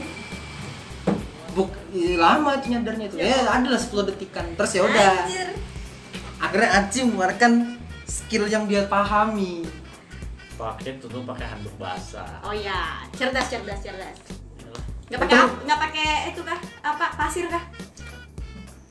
[1.54, 3.16] Buk, ih, lama itu nyadarnya itu.
[3.18, 4.42] Ya, adalah 10 detikan.
[4.58, 5.12] Terus ya udah.
[6.44, 7.52] Akhirnya Aji mengeluarkan
[8.04, 9.64] skill yang dia pahami.
[10.60, 12.44] Pakai tuh pakai handuk basah.
[12.44, 14.16] Oh iya, cerdas cerdas cerdas.
[15.08, 16.60] Nggak pakai nggak pakai itu kah?
[16.84, 17.64] Apa pasir kah?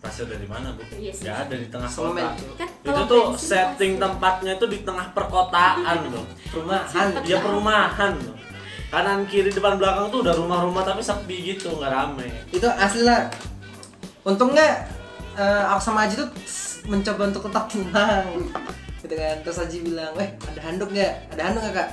[0.04, 0.84] Pasir dari mana, Bu?
[0.98, 1.24] Iya sih.
[1.30, 2.36] Ya ada di tengah kota.
[2.36, 2.54] tuh.
[2.60, 4.04] Kan Itu tuh setting pasir.
[4.04, 6.26] tempatnya itu di tengah perkotaan loh.
[6.52, 7.08] Perumahan.
[7.24, 8.36] Ya perumahan loh.
[8.92, 12.30] Kanan kiri depan belakang tuh udah rumah-rumah tapi sepi gitu, nggak rame.
[12.54, 13.26] itu asli lah
[14.22, 14.86] untungnya
[15.34, 16.30] eh, aku sama Aji tuh
[16.86, 18.26] mencoba untuk tetap tenang
[19.00, 19.36] gitu kan.
[19.44, 21.14] Terus Aji bilang eh ada handuk nggak?
[21.32, 21.90] Ada handuk nggak kak?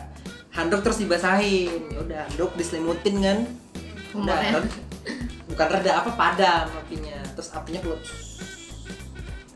[0.50, 1.80] Handuk terus dibasahin.
[1.90, 3.38] Ya udah handuk diselimutin kan.
[4.10, 4.82] Udah reda-
[5.46, 7.18] bukan reda apa padam apinya.
[7.34, 8.00] Terus apinya keluar.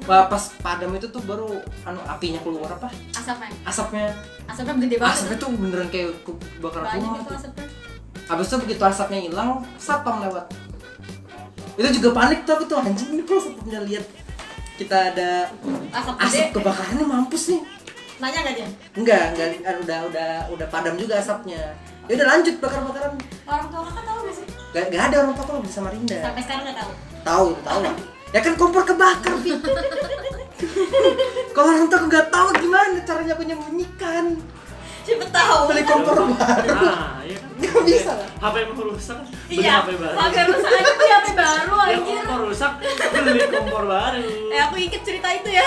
[0.05, 1.49] Wah, pas padam itu tuh baru
[1.83, 2.93] anu apinya keluar apa?
[3.17, 3.49] Asapnya.
[3.65, 4.07] asapnya.
[4.45, 5.17] Asapnya gede banget.
[5.17, 7.37] asapnya tuh beneran kayak kebakaran Banyak rumah itu tuh.
[7.41, 7.67] asapnya.
[8.25, 9.49] Habis itu begitu asapnya hilang,
[9.81, 10.47] satpam lewat.
[11.75, 14.05] Itu juga panik tuh aku tuh anjing ini kalau satpamnya lihat
[14.75, 15.31] kita ada
[15.95, 17.63] Asap asap kebakaran nih mampus nih.
[18.19, 18.69] Nanya nggak dia?
[18.99, 21.79] Enggak, enggak udah udah udah padam juga asapnya.
[22.11, 23.15] Ya udah lanjut bakar-bakaran.
[23.47, 24.47] Orang tua kakak tahu nggak sih?
[24.75, 26.19] Gak, gak ada orang tua kalau di Samarinda.
[26.19, 26.93] Sampai sekarang nggak tahu.
[27.25, 27.95] Tahu, tahu lah.
[28.35, 29.31] Ya kan kompor kebakar,
[31.55, 34.25] kalau orang tua nggak tahu gimana caranya aku nyembunyikan.
[35.05, 35.59] Siapa tahu?
[35.69, 36.33] Beli kompor baru.
[36.33, 37.51] Nah, iya kan.
[37.55, 38.29] Nggak bisa lah.
[38.41, 40.17] HP mau rusak, beli Iya, HP baru.
[40.17, 42.17] pakai rusak aja beli HP baru Ya anjir.
[42.19, 42.73] kompor rusak,
[43.15, 44.25] beli kompor baru.
[44.49, 45.67] Eh aku inget cerita itu ya.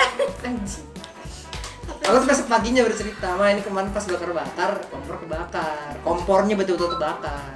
[2.00, 5.92] Aku tuh besok paginya bercerita, mah ini kemarin pas bakar-bakar, kompor kebakar.
[6.00, 7.52] Kompornya betul-betul kebakar.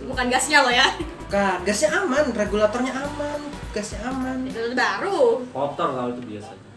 [0.00, 0.88] Bukan gasnya loh ya.
[1.20, 4.40] Bukan, gasnya aman, regulatornya aman, gasnya aman.
[4.42, 5.44] Itu baru.
[5.52, 6.67] Kotor kalau itu biasanya.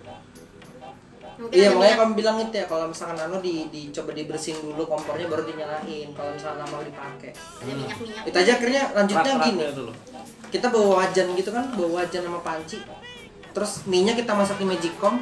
[1.42, 1.98] Mungkin Iya makanya minyak.
[2.00, 6.32] kamu bilang itu ya kalau misalkan anu di dicoba dibersihin dulu kompornya baru dinyalain kalau
[6.32, 7.32] misalkan lama dipakai.
[7.34, 8.24] ada minyak-minyak.
[8.24, 9.82] Itu aja akhirnya lanjutnya Rak-raknya gini.
[9.82, 9.96] loh.
[10.48, 12.78] Kita bawa wajan gitu kan, bawa wajan sama panci.
[13.52, 15.16] Terus minyak kita masak di magicom.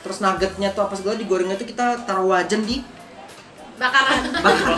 [0.00, 2.80] Terus nuggetnya tuh apa segala digorengnya tuh kita taruh wajan di
[3.74, 4.18] Bakaran.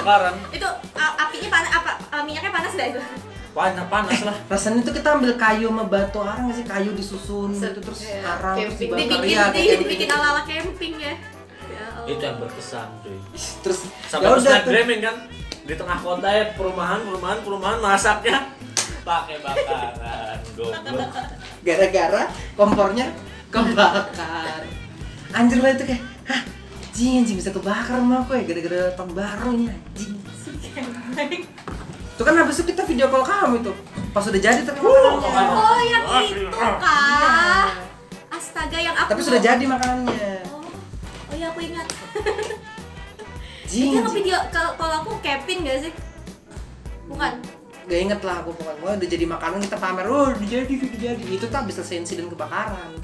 [0.01, 3.01] Bakaran, itu a- apinya panas apa a, minyaknya panas nggak itu?
[3.55, 4.37] Panas panas lah.
[4.51, 8.35] rasanya tuh kita ambil kayu sama batu arang sih kayu disusun Set, gitu terus iya.
[8.35, 8.91] arang terus Camping.
[8.91, 9.81] dibakar Dibikin iya kayak di, camping.
[9.87, 11.15] dibikin ala-ala camping ya.
[11.65, 12.11] Ya Allah.
[12.11, 13.19] Itu yang berkesan, cuy.
[13.63, 13.79] terus
[14.11, 15.17] Sampai ya snapgramming kan
[15.65, 18.37] di tengah kota ya perumahan perumahan perumahan masaknya
[19.01, 21.13] pakai bakaran goblok
[21.65, 23.07] gara-gara kompornya
[23.49, 24.61] kebakar
[25.33, 26.41] anjir lah itu kayak hah
[26.93, 30.13] anjing anjing bisa kebakar rumah aku ya gara-gara tahun baru ini anjing
[32.15, 33.73] itu kan habis itu kita video call kamu itu
[34.11, 37.67] pas udah jadi tapi makanannya Oh yang itu kah?
[38.31, 40.63] Astaga yang aku tapi sudah jadi makanannya Oh,
[41.29, 41.87] oh ya aku ingat.
[43.67, 44.15] Itu yang anjing.
[44.15, 45.93] video kalau kalau aku Kevin gak sih?
[47.05, 47.33] Bukan.
[47.85, 50.97] gak inget lah aku pokoknya Wah, udah jadi makanan kita pamer oh udah jadi udah
[50.97, 52.97] jadi itu tuh habis selesai insiden kebakaran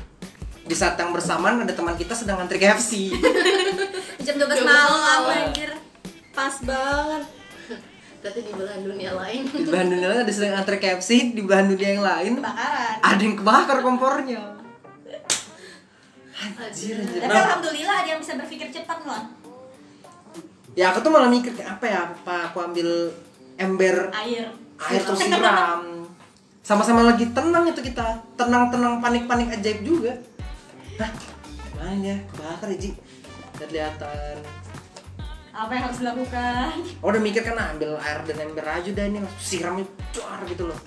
[0.62, 3.10] di saat yang bersamaan ada teman kita sedang antri KFC
[4.24, 5.50] Jam 12 12 malam malam.
[5.50, 5.70] anjir.
[6.30, 7.24] Pas banget.
[8.20, 9.42] Berarti di belahan dunia lain.
[9.48, 12.94] di belahan dunia lain ada sedang antri KFC di belahan dunia yang lain Kebakaran.
[13.00, 14.40] ada yang kebakar kompornya.
[16.40, 17.20] Anjir anjir.
[17.20, 19.24] Tapi alhamdulillah ada yang bisa berpikir cepat loh.
[20.78, 23.10] ya aku tuh malah mikir apa ya apa aku ambil
[23.58, 24.48] ember Air.
[24.78, 26.06] air terus siram.
[26.60, 28.20] Sama-sama lagi tenang itu kita.
[28.38, 30.12] Tenang-tenang panik-panik ajaib juga.
[31.00, 31.10] Hah,
[31.76, 32.16] mana ya?
[32.30, 32.90] Kebakar ya Ji.
[33.58, 34.36] Kelihatan
[35.60, 36.72] Apa yang harus dilakukan?
[37.04, 40.40] oh udah mikir kan ah, ambil air dan ember aja udah ini langsung siramnya cuar
[40.48, 40.80] gitu loh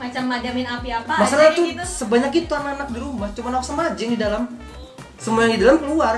[0.00, 1.84] Macam madamin api apa masalah tuh gitu.
[1.84, 4.48] sebanyak itu anak-anak di rumah cuma aku sama aja di dalam
[5.20, 6.16] semua yang di dalam keluar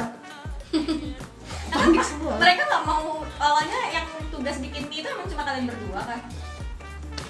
[1.75, 6.01] panik semua Mereka nggak mau awalnya yang tugas bikin mie itu emang cuma kalian berdua
[6.07, 6.21] kan?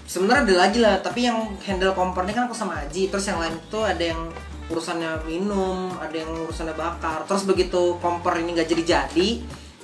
[0.04, 3.56] sebenarnya ada lagi lah tapi yang handle kompornya kan aku sama Aji terus yang lain
[3.72, 4.20] tuh ada yang
[4.66, 7.22] urusannya minum ada yang urusannya bakar.
[7.26, 9.28] Terus begitu kompor ini nggak jadi jadi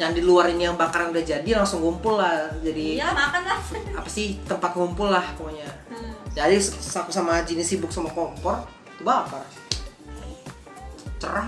[0.01, 2.51] yang di luar ini yang bakaran udah jadi langsung ngumpul lah.
[2.65, 3.59] Jadi Iyalah makan lah.
[4.03, 5.69] apa sih tempat ngumpul lah pokoknya.
[5.93, 6.13] Hmm.
[6.33, 8.67] jadi aku sama ini sibuk sama kompor
[8.97, 9.45] itu bakar.
[11.21, 11.47] Cerah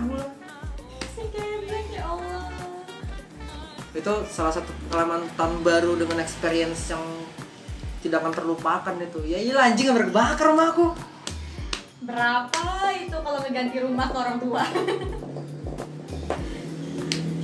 [1.34, 2.46] Kevin ya Allah.
[3.94, 7.00] itu salah satu pengalaman tahun baru dengan experience yang
[8.02, 9.22] tidak akan terlupakan itu.
[9.24, 11.13] Ya iya anjing nggak berbakar rumah aku
[12.04, 12.64] Berapa
[12.94, 14.62] itu kalau ngeganti rumah ke orang tua?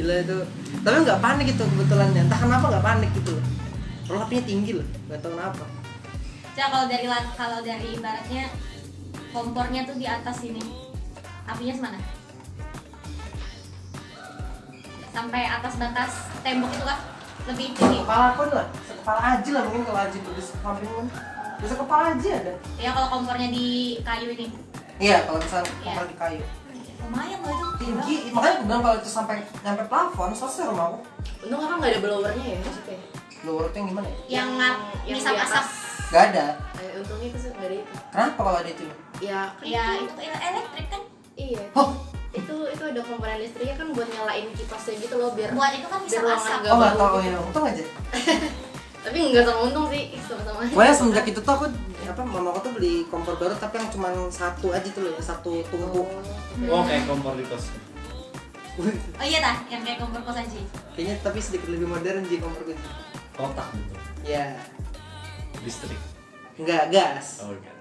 [0.01, 0.39] gila itu
[0.81, 3.37] tapi nggak panik itu kebetulan entah kenapa nggak panik gitu
[4.09, 5.65] apinya tinggi loh nggak tahu kenapa
[6.51, 8.45] Coba kalau dari la- kalau dari ibaratnya
[9.31, 10.61] kompornya tuh di atas ini.
[11.47, 11.99] Apinya semana?
[15.09, 16.11] Sampai atas batas
[16.43, 17.01] tembok itu kah?
[17.49, 17.99] Lebih tinggi.
[18.03, 21.07] kepala aku lah kepala aja lah mungkin kalau aja tuh di samping kan
[21.61, 23.67] bisa kepala aja ada Ya kalau kompornya di
[24.01, 24.47] kayu ini.
[24.97, 25.77] iya kalau misalnya Iya.
[25.87, 26.43] kompor di kayu
[27.01, 27.67] Lumayan loh itu.
[27.81, 30.99] tinggi makanya aku bilang kalau itu sampai nyampe plafon selesai rumah aku
[31.43, 32.99] Untung kakak nggak ada blowernya ya maksudnya.
[33.41, 35.35] luar itu yang gimana ya Yang ngap- yang asap.
[35.43, 35.69] atas.
[36.07, 36.47] nggak ada
[36.77, 37.93] Eh, untungnya itu sih ada itu.
[38.09, 38.85] kenapa kalau ada itu
[39.19, 41.03] Ya, Ya itu elektrik kan.
[41.35, 41.63] Iya.
[41.75, 41.89] oh
[42.31, 46.01] Itu itu ada komponen listriknya kan buat nyalain kipasnya gitu loh biar Buat itu kan
[46.01, 46.61] biar ruangan asap.
[46.65, 47.27] oh nggak tahu gitu.
[47.27, 47.85] ya untung aja
[49.01, 50.71] Tapi nggak sama untung sih, sama-sama aja.
[50.71, 51.65] Pokoknya semenjak itu tuh aku
[52.03, 55.25] apa mama aku tuh beli kompor baru tapi yang cuma satu aja tuh loh, yang
[55.25, 56.09] satu tumpuk.
[56.63, 57.71] oh kayak kompor di kos
[59.17, 60.65] Oh iya tah, yang kayak kompor kosan sih.
[60.93, 62.81] Kayaknya tapi sedikit lebih modern sih kompor gitu.
[63.33, 64.53] kotak gitu Ya,
[65.61, 65.97] listrik
[66.57, 67.41] enggak gas.
[67.41, 67.77] oh enggak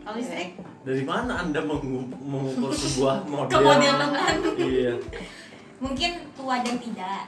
[0.00, 0.50] Kalau listrik.
[0.80, 4.36] dari mana anda mengu- mengukur sebuah model Kemodelan.
[4.56, 4.94] iya
[5.78, 7.24] Mungkin tua dan tidak.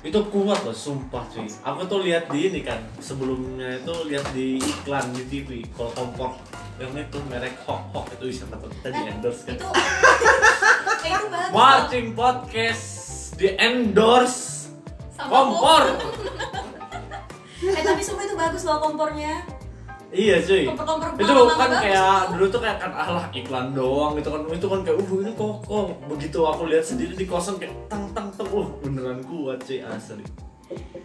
[0.00, 1.44] Itu kuat loh sumpah cuy.
[1.44, 6.32] Aku tuh lihat di ini kan sebelumnya itu lihat di iklan di TV kalau kompor
[6.80, 8.72] yang itu merek Hok Hok itu siapa tuh?
[8.80, 9.54] Kita di endorse kan?
[9.60, 9.68] Itu
[11.12, 11.52] itu bagus.
[11.52, 12.84] Marching Podcast
[13.36, 14.72] di endorse
[15.20, 15.84] kompor.
[17.60, 19.44] Eh tapi sumpah itu bagus loh kompornya.
[20.10, 20.66] Iya cuy.
[20.66, 20.98] Itu kan
[21.54, 24.40] bagus kayak dulu tuh kayak kan alah iklan doang gitu kan.
[24.50, 25.86] Itu kan kayak uh ini kokoh.
[26.10, 28.46] Begitu aku lihat sendiri di kosan kayak tang tang tang.
[28.50, 30.26] Uh beneran kuat cuy asli.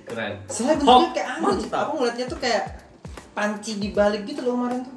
[0.06, 0.42] Keren.
[0.50, 1.58] Soalnya Hop, bentuknya kayak aneh.
[1.70, 2.64] Aku ngeliatnya tuh kayak
[3.34, 4.96] panci dibalik gitu loh kemarin tuh.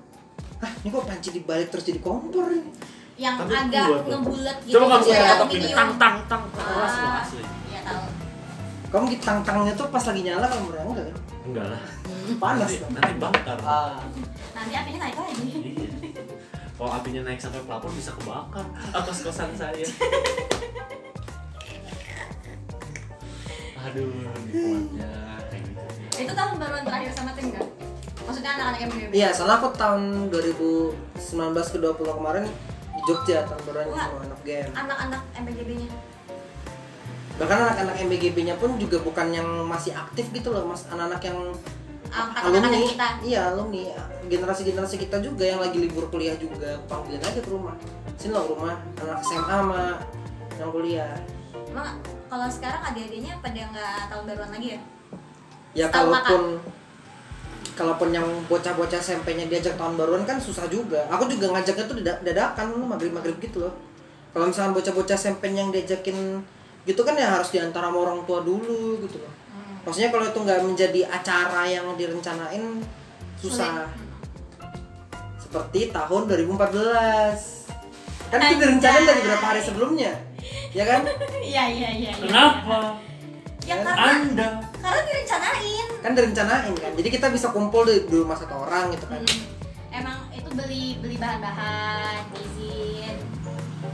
[0.58, 2.72] Hah, ini kok panci dibalik terus jadi kompor ini?
[3.18, 5.58] yang Tapi agak ngebulet gitu Coba kamu kayak ketok aluminium.
[5.58, 7.42] ini tang tang tang keras Ah, asli.
[7.66, 8.04] Iya tahu.
[8.88, 11.16] Kamu ditang-tangnya tuh pas lagi nyala mereka enggak kan?
[11.42, 11.80] Enggak lah.
[12.36, 13.58] Panas Nanti, nanti bakar.
[13.64, 14.04] Ah.
[14.52, 15.46] Nanti apinya naik lagi.
[15.48, 15.90] Iya.
[16.78, 18.66] Kalau apinya naik sampai pelapor bisa kebakar.
[18.92, 19.86] Kos kosan saya.
[23.88, 24.10] Aduh,
[24.50, 25.12] nikmatnya
[25.48, 25.82] kayak gitu.
[26.28, 27.66] Itu tahun baruan terakhir sama tim kan?
[28.28, 29.14] Maksudnya anak-anak yang berbeda.
[29.16, 32.44] Iya, soalnya aku tahun 2019 ke 20 kemarin
[32.92, 34.70] di Jogja tahun baruan sama anak game.
[34.76, 35.88] Anak-anak MPGB-nya.
[37.38, 40.84] Bahkan anak-anak MBGB-nya pun juga bukan yang masih aktif gitu loh, Mas.
[40.90, 41.38] Anak-anak yang
[42.12, 42.78] alumni.
[42.88, 43.08] kita.
[43.24, 43.82] Iya, alumni.
[44.28, 47.74] Generasi-generasi kita juga yang lagi libur kuliah juga panggilin aja ke rumah.
[48.16, 49.82] Sini loh ke rumah anak SMA sama
[50.58, 51.14] yang kuliah.
[51.68, 54.80] Emang kalau sekarang adik-adiknya pada nggak tahun baruan lagi ya?
[55.76, 56.42] Ya Setahu kalaupun
[57.78, 61.06] kalaupun yang bocah-bocah SMP-nya diajak tahun baruan kan susah juga.
[61.14, 63.74] Aku juga ngajaknya tuh dada- dadakan maghrib-maghrib gitu loh.
[64.34, 66.42] Kalau misalnya bocah-bocah SMP yang diajakin
[66.84, 69.32] gitu kan ya harus diantar sama orang tua dulu gitu loh.
[69.78, 69.86] Hmm.
[69.86, 72.82] Maksudnya kalau itu nggak menjadi acara yang direncanain
[73.38, 73.86] susah.
[75.38, 77.70] Seperti tahun 2014.
[78.28, 80.12] Kan itu direncanain dari beberapa hari sebelumnya.
[80.74, 81.06] Ya kan?
[81.40, 81.94] Iya iya iya.
[81.94, 82.12] iya.
[82.18, 82.98] Kenapa?
[83.64, 84.48] Ya Kan karena Anda
[84.80, 85.86] karena direncanain.
[86.00, 86.92] Kan direncanain kan.
[86.96, 89.20] Jadi kita bisa kumpul di, di rumah satu orang gitu kan.
[89.20, 89.40] Hmm.
[89.92, 93.16] Emang itu beli beli bahan-bahan, izin.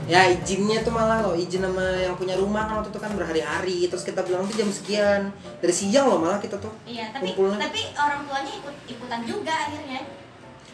[0.05, 3.89] Ya izinnya tuh malah loh, izin sama yang punya rumah kan waktu itu kan berhari-hari
[3.89, 7.57] Terus kita bilang tuh jam sekian Dari siang loh malah kita tuh Iya, tapi Kumpulnya.
[7.65, 10.01] tapi orang tuanya ikut ikutan juga akhirnya.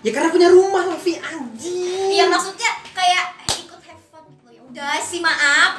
[0.00, 4.60] Ya karena punya rumah Lovi anjing Iya maksudnya kayak ikut have fun gitu ya.
[4.66, 5.78] Udah sih maaf.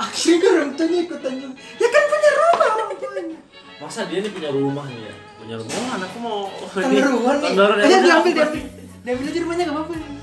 [0.00, 3.38] Akhirnya orang tuanya ikutan juga Ya kan punya rumah orang tuanya
[3.78, 5.14] Masa dia nih punya rumah nih ya?
[5.38, 8.62] Punya rumah, anakku mau Taruhan nih ya, diambil, diambil
[9.02, 10.21] Diambil aja rumahnya gak apa-apa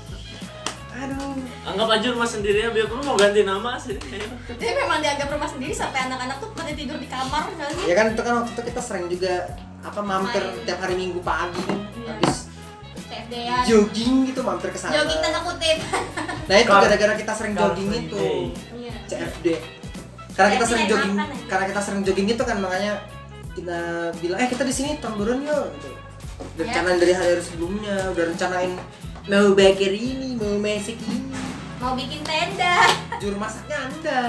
[1.00, 1.32] Aduh
[1.62, 3.96] Anggap aja rumah sendiri ya, biar lu mau ganti nama sih
[4.50, 7.84] Jadi memang dianggap rumah sendiri sampai anak-anak tuh pada tidur di kamar sih?
[7.84, 9.34] Ya kan itu kan waktu itu kita sering juga
[9.80, 10.64] apa mampir Main.
[10.64, 12.12] tiap hari minggu pagi kan Iya.
[12.12, 12.36] Habis
[13.02, 13.62] CFD-an.
[13.64, 15.78] jogging gitu mampir ke sana Jogging tanda kutip.
[16.48, 18.42] Nah itu gara-gara kita sering Car jogging itu Day.
[18.74, 18.92] Iya.
[19.06, 19.46] CFD
[20.30, 21.36] karena kita CFD sering makan jogging aja.
[21.46, 22.92] karena kita sering jogging itu kan makanya
[23.50, 23.78] kita
[24.16, 25.90] bilang eh kita di sini tamburan yuk gitu
[26.40, 26.64] udah Ya.
[26.66, 28.72] rencanain dari hari-hari sebelumnya udah rencanain
[29.30, 31.18] mau bakar ini mau masak ini.
[31.78, 32.76] Mau bikin tenda.
[33.16, 34.20] juru masaknya anda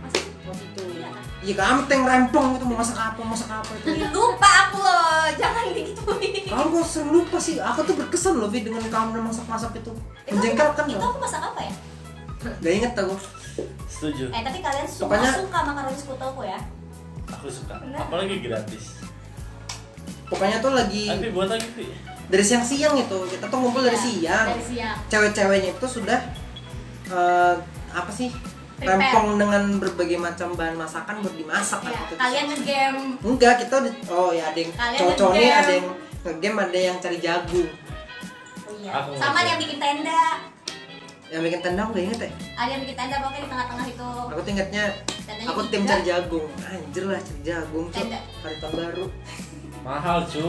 [0.00, 1.22] Masih waktu itu Iya kan?
[1.40, 3.88] iya kamu teng rempong itu mau masak apa masak apa itu.
[4.10, 6.44] Lupa aku loh, jangan digituin.
[6.46, 7.56] kamu kok sering lupa sih?
[7.58, 9.92] Aku tuh berkesan loh Vi dengan kamu dan masak-masak itu.
[10.22, 11.10] Itu, menjengkelkan itu loh.
[11.10, 11.72] aku masak apa ya?
[12.44, 13.16] gak inget aku.
[13.86, 16.60] Setuju, Eh tapi kalian suka Pokoknya- suka makaroni sekutoku ya?
[17.26, 17.74] aku suka.
[17.80, 17.98] Bener.
[17.98, 18.84] Apalagi gratis.
[20.24, 21.84] Pokoknya tuh lagi Tapi buat lagi, Vi
[22.24, 24.96] dari siang-siang itu kita tuh ngumpul dari Iya, siang Dari siang.
[25.06, 26.20] cewek-ceweknya itu sudah
[27.06, 27.54] eh,
[27.90, 28.32] apa sih
[28.74, 28.90] Prepare.
[28.98, 32.14] rempong dengan berbagai macam bahan masakan buat dimasak Ya, waktu itu.
[32.16, 33.02] kalian ngegame.
[33.22, 35.86] enggak kita udah oh ya ada yang Kalian cowok-cowok nih ada yang
[36.22, 37.68] ngegame ada yang cari jagung
[38.64, 38.90] Oh, iya.
[38.96, 39.46] Aku Sama ngegame.
[39.46, 40.22] yang bikin tenda.
[41.26, 44.08] yang bikin tendang gak inget ya Ada yang bikin tenda pokoknya di tengah-tengah itu.
[44.24, 44.84] aku tuh ingetnya
[45.24, 45.90] Tendanya aku tim tiga.
[45.90, 48.18] cari jagung anjir lah cari jagung Tenda.
[48.38, 49.04] hari tahun baru
[49.82, 50.48] Mahal cu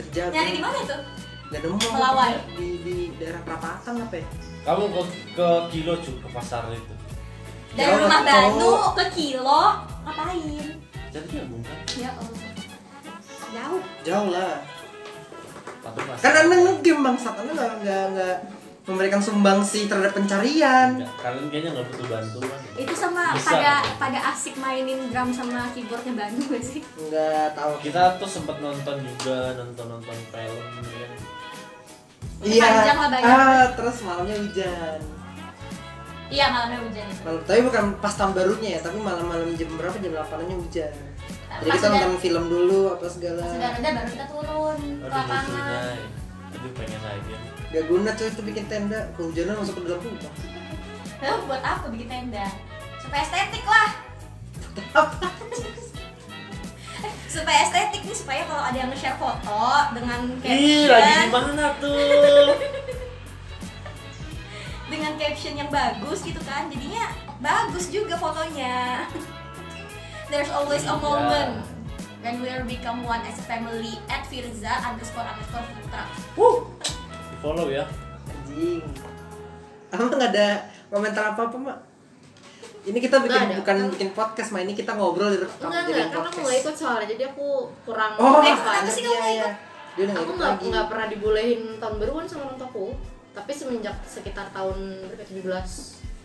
[0.00, 0.96] cari jagung Nyari di mana itu?
[1.50, 2.34] Gak nemu aku Melawai.
[2.54, 4.26] di, di daerah perapatan apa ya
[4.60, 5.02] Kamu ke,
[5.34, 6.94] ke kilo cu, ke pasar itu
[7.70, 8.20] Dari Jauh, rumah.
[8.22, 9.62] Banu ke Kilo,
[10.02, 10.66] ngapain?
[11.10, 11.78] Jadi jagung kan?
[11.94, 12.38] Ya Allah.
[13.50, 13.82] Jauh.
[14.06, 14.62] jauh lah
[16.20, 18.36] kan anda ngegame bangsat anda nggak nggak nggak
[18.90, 23.46] memberikan sumbangsi terhadap pencarian Enggak, Kalian kayaknya nggak butuh bantuan Itu sama Bisa.
[23.54, 26.82] pada pada asik mainin drum sama keyboardnya Banu gak sih?
[26.82, 31.20] nggak tahu Kita tuh sempat nonton juga, nonton-nonton film ya kan
[32.40, 32.64] Iya.
[32.64, 33.28] Panjang lah banyak.
[33.36, 34.98] Ah, terus malamnya hujan.
[36.32, 37.20] Iya malamnya hujan itu.
[37.20, 40.94] Malam, tapi bukan pas tahun barunya ya, tapi malam-malam jam berapa jam 8 hujan.
[41.60, 43.44] Jadi Pas kita nonton film dulu apa segala.
[43.44, 45.96] Sudah reda baru kita turun ke lapangan.
[46.56, 47.34] Aduh pengen lagi
[47.70, 50.32] Gak guna cuy itu bikin tenda, kehujanan masuk ke dalam rumah.
[51.20, 52.46] Lalu buat apa bikin tenda?
[52.98, 53.90] Supaya estetik lah.
[57.30, 59.62] Supaya estetik nih supaya kalau ada yang nge-share foto
[59.94, 62.50] dengan Ih lagi caption gimana tuh?
[64.90, 67.06] dengan caption yang bagus gitu kan jadinya
[67.38, 69.06] bagus juga fotonya
[70.34, 70.98] there's always a Iya.
[70.98, 71.62] moment
[72.20, 76.02] dan we'll become one as a family at Firza underscore underscore putra
[76.34, 76.66] Wuh.
[77.40, 77.84] Follow ya.
[78.26, 78.84] Anjing.
[79.90, 80.48] Emang nggak ada
[80.86, 81.78] komentar apa apa mak?
[82.80, 83.54] Ini kita bikin ada.
[83.60, 86.58] bukan bikin podcast, mah ini kita ngobrol di rekam enggak jadi enggak karena aku nggak
[86.58, 87.46] ikut soalnya jadi aku
[87.84, 88.56] kurang Oh, Eh, apa.
[88.56, 89.36] kenapa sih kamu nggak iya.
[89.38, 89.54] ikut?
[89.90, 92.86] Dia udah nggak aku ikut nggak nggak pernah dibolehin tahun baruan sama orang tuaku
[93.30, 94.76] tapi semenjak sekitar tahun
[95.06, 95.44] berapa 17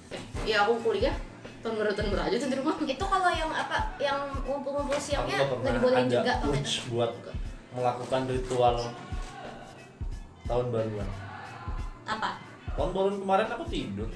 [0.09, 1.13] eh ya aku kuliah
[1.59, 5.37] tahun baru tahun baru aja tuh di rumah itu kalau yang apa yang ngumpul-ngumpul siangnya
[5.43, 7.11] nggak dibolehin ada juga urge buat
[7.73, 8.75] melakukan ritual
[10.45, 11.09] tahun baruan.
[12.05, 12.29] apa
[12.75, 14.09] Tahun baruan kemarin aku tidur.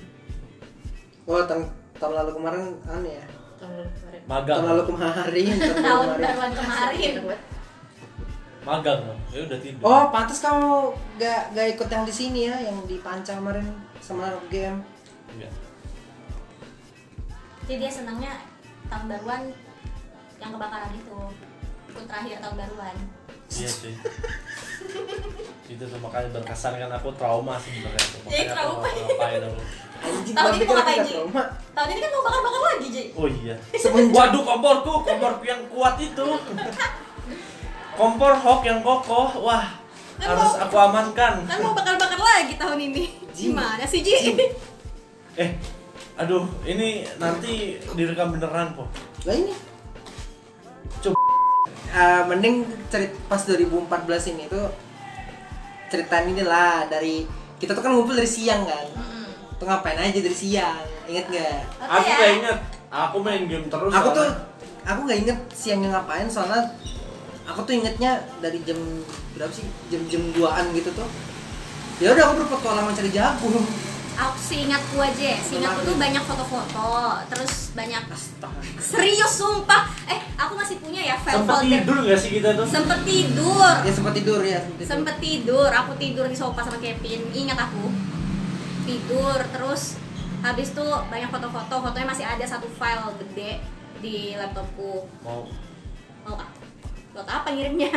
[1.25, 1.63] Oh, tahun,
[1.95, 3.25] tahun lalu kemarin aneh ya.
[3.59, 4.57] tahun baru kemarin Magang.
[4.57, 6.21] Tahun lalu kemarin, tahun baru tahun kemarin.
[6.21, 7.13] baruan kemarin.
[8.59, 8.99] Magang.
[9.31, 9.83] Ya udah tidur.
[9.83, 10.69] Oh, pantas kamu
[11.17, 13.65] gak, gak ikut yang di sini ya, yang di Panca kemarin
[13.99, 14.79] sama game.
[15.29, 15.49] Iya.
[17.69, 18.33] jadi dia senangnya
[18.89, 19.41] tahun baruan
[20.41, 21.17] yang kebakaran itu
[21.93, 22.95] ikut terakhir tahun baruan
[23.49, 23.93] Iya sih.
[25.69, 28.19] itu tuh makanya berkesan kan aku trauma sebenarnya tuh.
[28.23, 28.87] Jadi Makanya aku trauma.
[29.05, 29.59] ngapain aku.
[29.99, 31.11] Tahun ini mau ngapain, Ji?
[31.11, 31.43] trauma.
[31.71, 33.55] tahun ini kan mau bakar-bakar lagi Ji Oh iya.
[33.73, 36.27] Semenjak Waduh komporku, komporku yang kuat itu.
[37.93, 39.27] Kompor hok yang kokoh.
[39.41, 39.65] Wah,
[40.15, 41.33] Kan harus mau- aku amankan.
[41.43, 43.51] kan mau bakar-bakar lagi tahun ini Ji.
[43.51, 44.15] gimana sih Ji?
[45.37, 45.49] Eh,
[46.15, 48.87] aduh, ini nanti direkam beneran kok.
[49.21, 49.53] lah ini.
[51.89, 52.55] Eh, mending
[52.93, 54.69] cerit pas 2014 ini tuh
[55.89, 57.25] ceritain ini lah dari
[57.57, 58.85] kita tuh kan ngumpul dari siang kan.
[58.93, 59.57] Mm-mm.
[59.57, 60.85] Tuh ngapain aja dari siang?
[61.09, 61.59] Ingat nggak?
[61.81, 62.17] Oke Aku ya.
[62.17, 62.57] gak inget.
[62.89, 63.89] Aku main game terus.
[63.93, 64.85] aku tuh soalnya.
[64.85, 66.61] aku nggak inget siangnya ngapain soalnya
[67.45, 68.77] aku tuh ingetnya dari jam
[69.33, 71.05] berapa sih jam-jam 2an gitu tuh
[72.01, 73.61] ya udah aku berpetualang mencari jagung
[74.19, 78.59] aku seingatku aja seingatku tuh banyak foto-foto terus banyak astaga.
[78.83, 79.87] serius sumpah.
[80.11, 81.71] Eh aku masih punya ya file sempet folder.
[81.79, 82.67] tidur gak sih kita tuh?
[82.67, 83.73] sempet tidur.
[83.87, 84.91] Ya sempat tidur ya sempat tidur.
[84.91, 87.21] sempet tidur aku tidur di sofa sama Kevin.
[87.31, 87.85] Ingat aku.
[88.83, 89.95] Tidur terus
[90.43, 93.63] habis tuh banyak foto-foto fotonya masih ada satu file gede
[94.03, 95.07] di laptopku.
[95.23, 95.47] Mau.
[96.27, 96.49] Mau ah,
[97.15, 97.91] buat apa ngirimnya?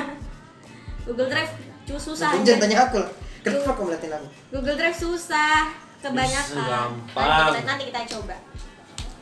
[1.03, 1.51] Google Drive
[1.93, 3.11] susah Jangan tanya aku lah.
[3.43, 4.29] Kenapa kamu liatin aku?
[4.55, 5.67] Google Drive susah
[6.03, 7.25] kebanyakan gampang.
[7.25, 8.37] nanti kita, nanti kita coba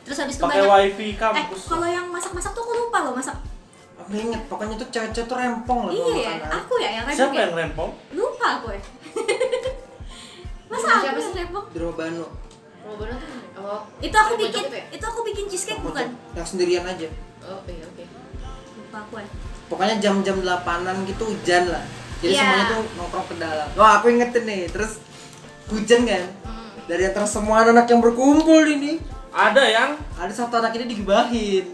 [0.01, 1.61] terus habis itu pakai banyak wifi eh kampus.
[1.65, 3.37] kalau yang masak-masak tuh aku lupa loh masak
[3.95, 7.31] aku inget pokoknya tuh cewek-cewek tuh rempong lah kalau iya aku ya yang Siapa rempong
[7.31, 7.41] ya?
[7.43, 7.89] yang rempong?
[8.11, 8.81] lupa aku ya
[10.71, 11.29] masa Siapa aku sih?
[11.29, 12.29] yang rempong di rumah tuh
[13.61, 14.85] oh itu aku bikin itu ya?
[14.89, 17.07] itu aku bikin cheesecake bukan yang sendirian aja
[17.43, 18.03] oh iya oke
[18.75, 19.27] lupa aku ya
[19.69, 21.85] pokoknya jam-jam 8an gitu hujan lah
[22.19, 22.41] jadi Iya.
[22.43, 24.97] semuanya tuh nongkrong ke dalam wah aku ingetin nih terus
[25.67, 26.60] hujan kan Hmm.
[26.85, 28.97] Dari antara semua anak yang berkumpul ini
[29.31, 29.91] Ada yang?
[30.17, 31.65] ada satu anak ini digibahin.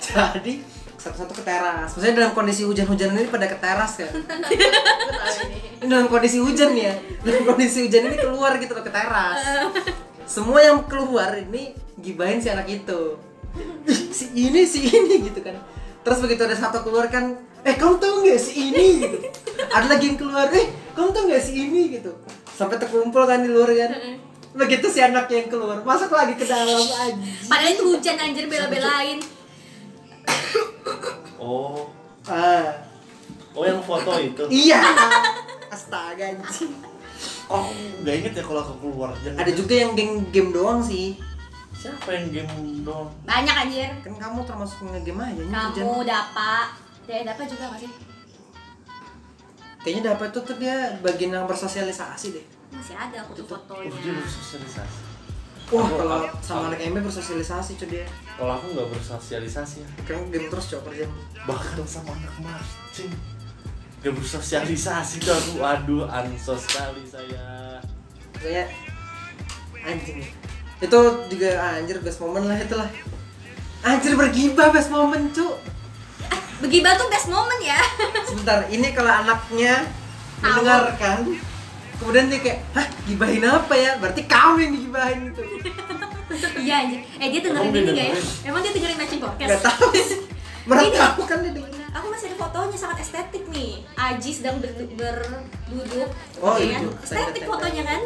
[0.00, 0.60] Jadi
[0.98, 1.92] satu-satu ke teras.
[1.92, 4.10] Maksudnya dalam kondisi hujan-hujan ini pada ke teras kan
[5.84, 6.96] dalam kondisi hujan ya?
[7.20, 9.38] Dalam kondisi hujan ini keluar gitu loh ke teras.
[10.24, 13.20] Semua yang keluar ini gibahin si anak itu.
[13.86, 15.54] "Ih, si ini si ini gitu kan.
[16.02, 18.86] Terus begitu ada satu keluar kan eh kamu tahu nggak si ini?
[19.04, 19.18] gitu.
[19.70, 22.00] Ada lagi yang keluar eh kamu tahu nggak si ini?
[22.00, 22.12] gitu
[22.54, 23.90] sampai terkumpul kan di luar kan
[24.54, 27.14] begitu si anak yang keluar masuk lagi ke dalam aja
[27.44, 29.18] padahal itu hujan anjir bela-belain
[31.36, 31.90] Oh,
[32.24, 32.64] ah
[33.52, 34.42] oh yang foto itu.
[34.48, 34.80] iya
[35.68, 36.72] astaga anjing
[37.44, 37.68] Oh,
[38.00, 39.12] nggak inget ya kalau aku keluar.
[39.20, 39.36] Jangan.
[39.36, 41.20] ada juga yang geng game doang sih
[41.74, 42.48] Siapa yang game
[42.80, 43.12] dong?
[43.22, 45.72] banyak anjir kan kamu termasuk nge-game aja hujan.
[45.76, 46.72] kamu dapa
[47.04, 47.90] Dek, dapa juga gak sih?
[49.84, 52.44] Kayaknya dapat itu tuh dia bagian yang bersosialisasi deh.
[52.72, 55.00] Masih ada aku tuh Oh, dia fotonya bersosialisasi.
[55.64, 58.06] Wah, Aku- kalau aku- sama anak MB bersosialisasi cuy dia.
[58.36, 59.88] Kalau aku nggak bersosialisasi ya.
[60.04, 61.04] Kan game terus coba kerja.
[61.44, 63.12] Bahkan sama anak marching.
[64.00, 65.50] Gak bersosialisasi tuh aku.
[65.60, 67.80] Waduh, ansos sekali saya.
[68.36, 68.68] Kayak
[69.80, 70.20] anjing.
[70.76, 70.98] Itu
[71.32, 72.88] juga anjir best moment lah itulah.
[73.80, 75.56] Anjir bergibah best moment, Cuk.
[76.56, 77.76] Begibah tuh best moment ya
[78.28, 79.84] Sebentar, ini kalau anaknya
[80.38, 81.36] mendengarkan
[81.94, 85.42] kemudian dia kayak, "Hah, gibahin apa ya?" Berarti kamu yang digibahin itu.
[86.56, 88.16] Iya anjir Eh dia dengerin ini gak ya?
[88.44, 89.48] Emang dia dengerin matching podcast?
[89.48, 89.88] Enggak tahu
[90.84, 90.98] Ini.
[90.98, 91.72] aku kan dia dengerin.
[91.92, 96.82] Aku masih ada fotonya sangat estetik nih Aji sedang ber- berduduk Oh, ya kan?
[96.98, 97.06] Estetik
[97.38, 97.46] Tenda-tenda.
[97.46, 98.00] fotonya kan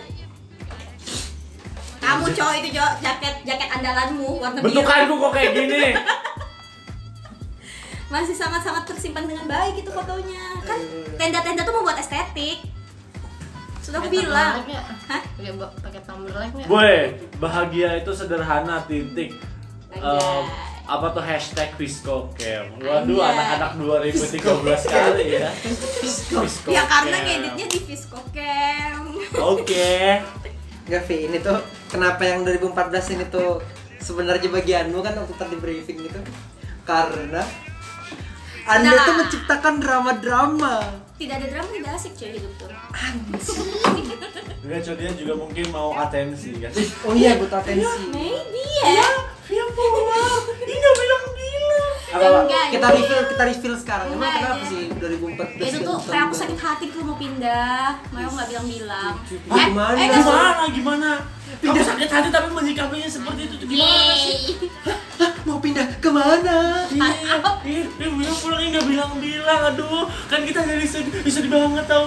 [1.98, 5.82] Kamu cowok itu cowok jaket jaket andalanmu warna biru Bentukanku kok kayak gini.
[8.08, 11.16] Masih sangat-sangat tersimpan dengan baik itu fotonya kan Aduh.
[11.20, 12.64] tenda-tenda tuh membuat estetik
[13.88, 14.60] sudah aku bilang.
[15.08, 15.22] Hah?
[15.24, 16.64] Pakai pakai thumbnail-nya.
[16.68, 19.32] Boy, bahagia itu sederhana titik.
[20.88, 22.80] Apa tuh hashtag Viscocam.
[22.84, 23.72] Waduh, anak-anak
[24.04, 24.44] 2013
[24.92, 25.48] kali ya.
[26.04, 26.68] Viscocam.
[26.68, 29.00] Ya karena ngeditnya di Viscocam.
[29.40, 30.20] Oke.
[30.88, 33.60] Enggak, Vi, ini tuh kenapa yang 2014 ini tuh
[34.00, 36.20] sebenarnya bagianmu kan waktu tadi briefing gitu.
[36.84, 37.44] Karena
[38.68, 39.00] Anda Nah.
[39.02, 40.74] tuh menciptakan drama-drama.
[41.16, 42.68] Tidak ada drama tidak asik cuy hidup tuh.
[44.60, 46.68] Enggak, dia juga mungkin mau atensi kan.
[47.02, 48.12] Oh iya, butuh atensi.
[48.12, 49.08] Maybe ya.
[49.48, 50.42] Pulang.
[50.60, 51.92] Ini nggak bilang-bilang.
[52.08, 52.28] Apa,
[52.68, 54.06] Kita refill, kita refill sekarang.
[54.10, 54.68] Emang Enggak, kenapa ya.
[54.68, 55.64] sih 2014?
[55.64, 59.14] itu tuh kayak aku sakit hati tuh mau pindah mau nggak bilang-bilang
[59.48, 59.96] gimana?
[59.96, 60.28] eh nggak usah.
[60.28, 60.64] Gimana?
[60.70, 61.10] Gimana?
[61.58, 64.36] Kamu sakit hati tapi menyikapinya seperti itu tuh gimana sih?
[65.18, 66.86] Hah, mau pindah ke mana?
[66.86, 67.10] Iya,
[67.66, 72.06] iya, dia bilang pulangnya nggak bilang-bilang, aduh, kan kita jadi sedih, sedih banget tau.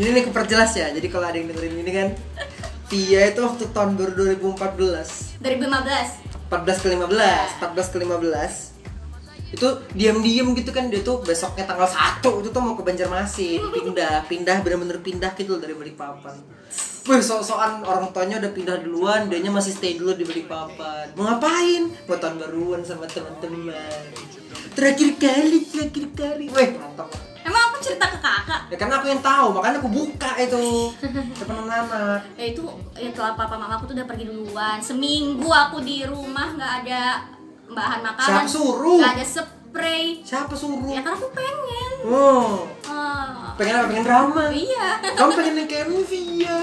[0.00, 0.90] Ini nih aku perjelas ya.
[0.90, 2.08] Jadi kalau ada yang dengerin ini kan,
[2.90, 5.38] Via itu waktu tahun baru 2014.
[5.38, 8.70] 2015 14 ke 15, 14 ke 15
[9.50, 9.68] itu
[9.98, 14.62] diam-diam gitu kan dia tuh besoknya tanggal 1 itu tuh mau ke Banjarmasin pindah pindah
[14.62, 16.38] bener-bener pindah gitu loh dari Balikpapan
[17.00, 21.16] Wih, sok-sokan orang tuanya udah pindah duluan, dianya masih stay dulu di Balikpapan.
[21.16, 21.88] Mau ngapain?
[22.04, 24.04] Mau tahun baruan sama teman-teman.
[24.70, 26.46] Terakhir kali, terakhir kali.
[26.46, 27.08] Wih, mantap.
[27.40, 30.92] emang aku cerita ke kakak Ya karena aku yang tahu, makanya aku buka itu.
[31.34, 32.20] Depan anak.
[32.38, 32.62] ya itu
[32.94, 37.24] ya setelah papa mama aku tuh udah pergi duluan seminggu aku di rumah nggak ada
[37.66, 38.98] bahan makanan Siapa suruh?
[39.00, 40.92] nggak ada spray Siapa suruh?
[40.92, 42.68] ya karena aku pengen Oh,
[43.60, 43.86] pengen apa?
[43.88, 44.44] Pengen drama.
[44.52, 44.86] iya.
[45.16, 46.60] Kamu pengen yang kayak Via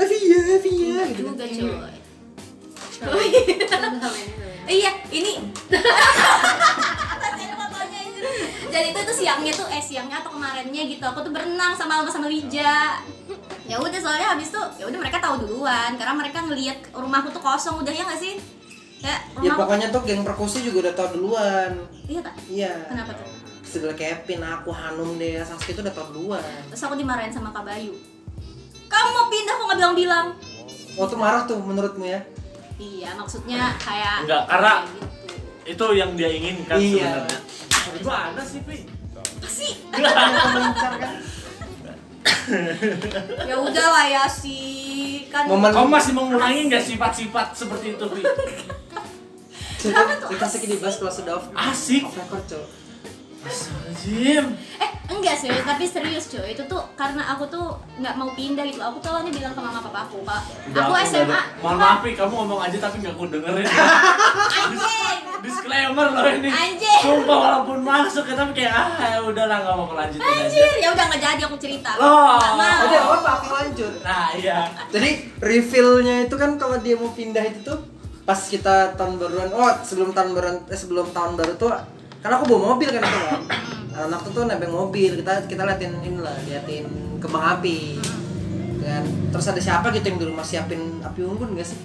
[0.00, 1.22] Via, Via gitu.
[1.28, 1.92] Juga kan.
[3.00, 4.20] coy.
[4.70, 5.34] Iya ini.
[8.70, 12.10] Jadi itu tuh siangnya tuh eh siangnya atau kemarinnya gitu aku tuh berenang sama Alma
[12.12, 13.02] sama Lija.
[13.66, 17.42] Ya udah soalnya habis tuh ya udah mereka tahu duluan karena mereka ngelihat rumahku tuh
[17.42, 18.38] kosong udah ya nggak sih?
[19.02, 21.72] Ya Ya pokoknya tuh geng perkusi juga udah tau duluan.
[22.06, 22.72] Iya tak Iya.
[22.94, 23.39] Kenapa tuh
[23.70, 27.62] Segala Kevin, aku, Hanum, Dea, Saski itu udah tau duluan terus aku dimarahin sama Kak
[27.62, 27.94] Bayu
[28.90, 30.26] kamu mau pindah kok nggak bilang-bilang
[30.98, 32.18] Oh tuh marah tuh menurutmu ya?
[32.76, 35.06] iya maksudnya kayak Enggak, karena- kayak gitu
[35.70, 37.22] Itu yang dia inginkan Iya.
[37.22, 37.38] sebenarnya.
[37.94, 38.60] Gimana sih,
[39.46, 39.72] sih
[40.42, 41.12] Komentar kan
[43.48, 48.22] ya udah lah ya sih kan Momen Kamu masih mengulangi nggak sifat-sifat seperti itu, Vi?
[49.80, 52.04] Coba kita sih dibahas kalau sudah off Asik.
[52.04, 52.66] Off record
[53.40, 54.44] Astagfirullahaladzim.
[54.76, 57.66] eh enggak sih tapi serius cuy itu tuh karena aku tuh
[57.96, 60.92] nggak mau pindah gitu aku tuh awalnya bilang ke mama papa aku pak Udah, aku
[61.02, 63.66] SMA Mohon maaf, Vi, kamu ngomong aja tapi nggak aku dengerin.
[63.66, 66.52] anjing Disclaimer loh ini.
[66.52, 67.00] Anjing.
[67.00, 70.36] Sumpah walaupun masuk ya, tapi kayak ah ya udahlah nggak mau lanjutin aja.
[70.36, 72.36] anjir ya udah nggak jadi aku cerita Loh.
[72.36, 74.58] nggak mau Udah apa aku lanjut Nah, iya.
[74.88, 75.10] Jadi
[75.40, 77.80] revealnya itu kan kalau dia mau pindah itu tuh
[78.20, 81.72] pas kita tahun baruan oh sebelum tahun baruan eh, sebelum tahun baru tuh
[82.20, 83.40] karena aku bawa mobil kan itu kan
[83.96, 85.10] anak tuh nebeng mobil.
[85.20, 86.86] Kita kita liatin ini lah liatin
[87.20, 87.96] kembang api.
[88.80, 89.04] Kan?
[89.32, 91.80] Terus ada siapa gitu yang di rumah siapin api unggun gak sih?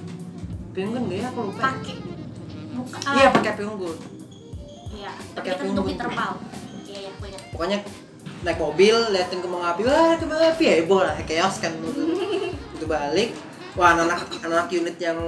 [0.71, 1.27] Api unggun gak ya?
[1.31, 1.71] Aku lupa.
[1.71, 1.95] Pakai
[2.75, 3.97] buka iya pakai api unggun.
[4.95, 6.31] Iya Pakai tapi kan interval
[6.85, 7.77] iya aku ingat pokoknya
[8.45, 10.63] naik mobil liatin kembang api wah kembang api.
[10.83, 11.71] Heboh lah chaos kan.
[12.75, 13.31] Itu balik.
[13.75, 15.19] Wah anak anak unit yang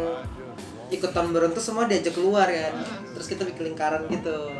[0.87, 2.75] ikut tahun baru semua diajak keluar kan.
[3.15, 4.55] Terus kita bikin lingkaran gitu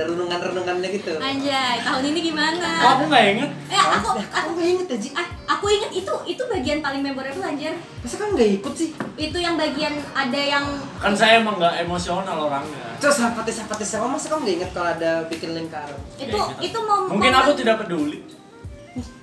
[0.00, 3.50] ada renungan renungannya gitu anjay tahun ini gimana aku nggak inget?
[3.68, 5.08] eh aku Eh, aku kamu gak inget ya Ji?
[5.12, 9.36] ah, aku inget itu itu bagian paling memorable anjir masa kamu gak ikut sih itu
[9.36, 10.64] yang bagian ada yang
[10.96, 12.96] Kan saya emang nggak emosional orangnya.
[12.96, 16.40] terus sahabatnya sahabatnya sama masa kamu gak inget kalau ada bikin lingkaran itu gitu.
[16.64, 18.18] itu mom Mungkin momen, aku tidak peduli.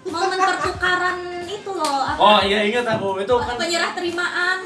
[0.05, 3.57] momen pertukaran itu loh apa Oh iya ingat aku itu kan.
[3.57, 4.59] penyerah terimaan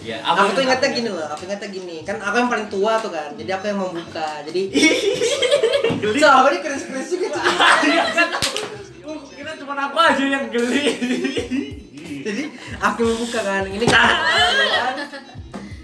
[0.00, 3.12] Iya aku tuh ingetnya gini loh aku ingetnya gini kan aku yang paling tua tuh
[3.12, 4.62] kan jadi aku yang membuka jadi
[6.00, 6.18] Geli.
[6.18, 7.40] so aku ini keris juga Ci.
[7.92, 8.28] Iya kan.
[9.36, 10.84] Kira cuma aku aja yang geli.
[12.24, 12.42] jadi
[12.80, 14.08] aku membuka kan ini kan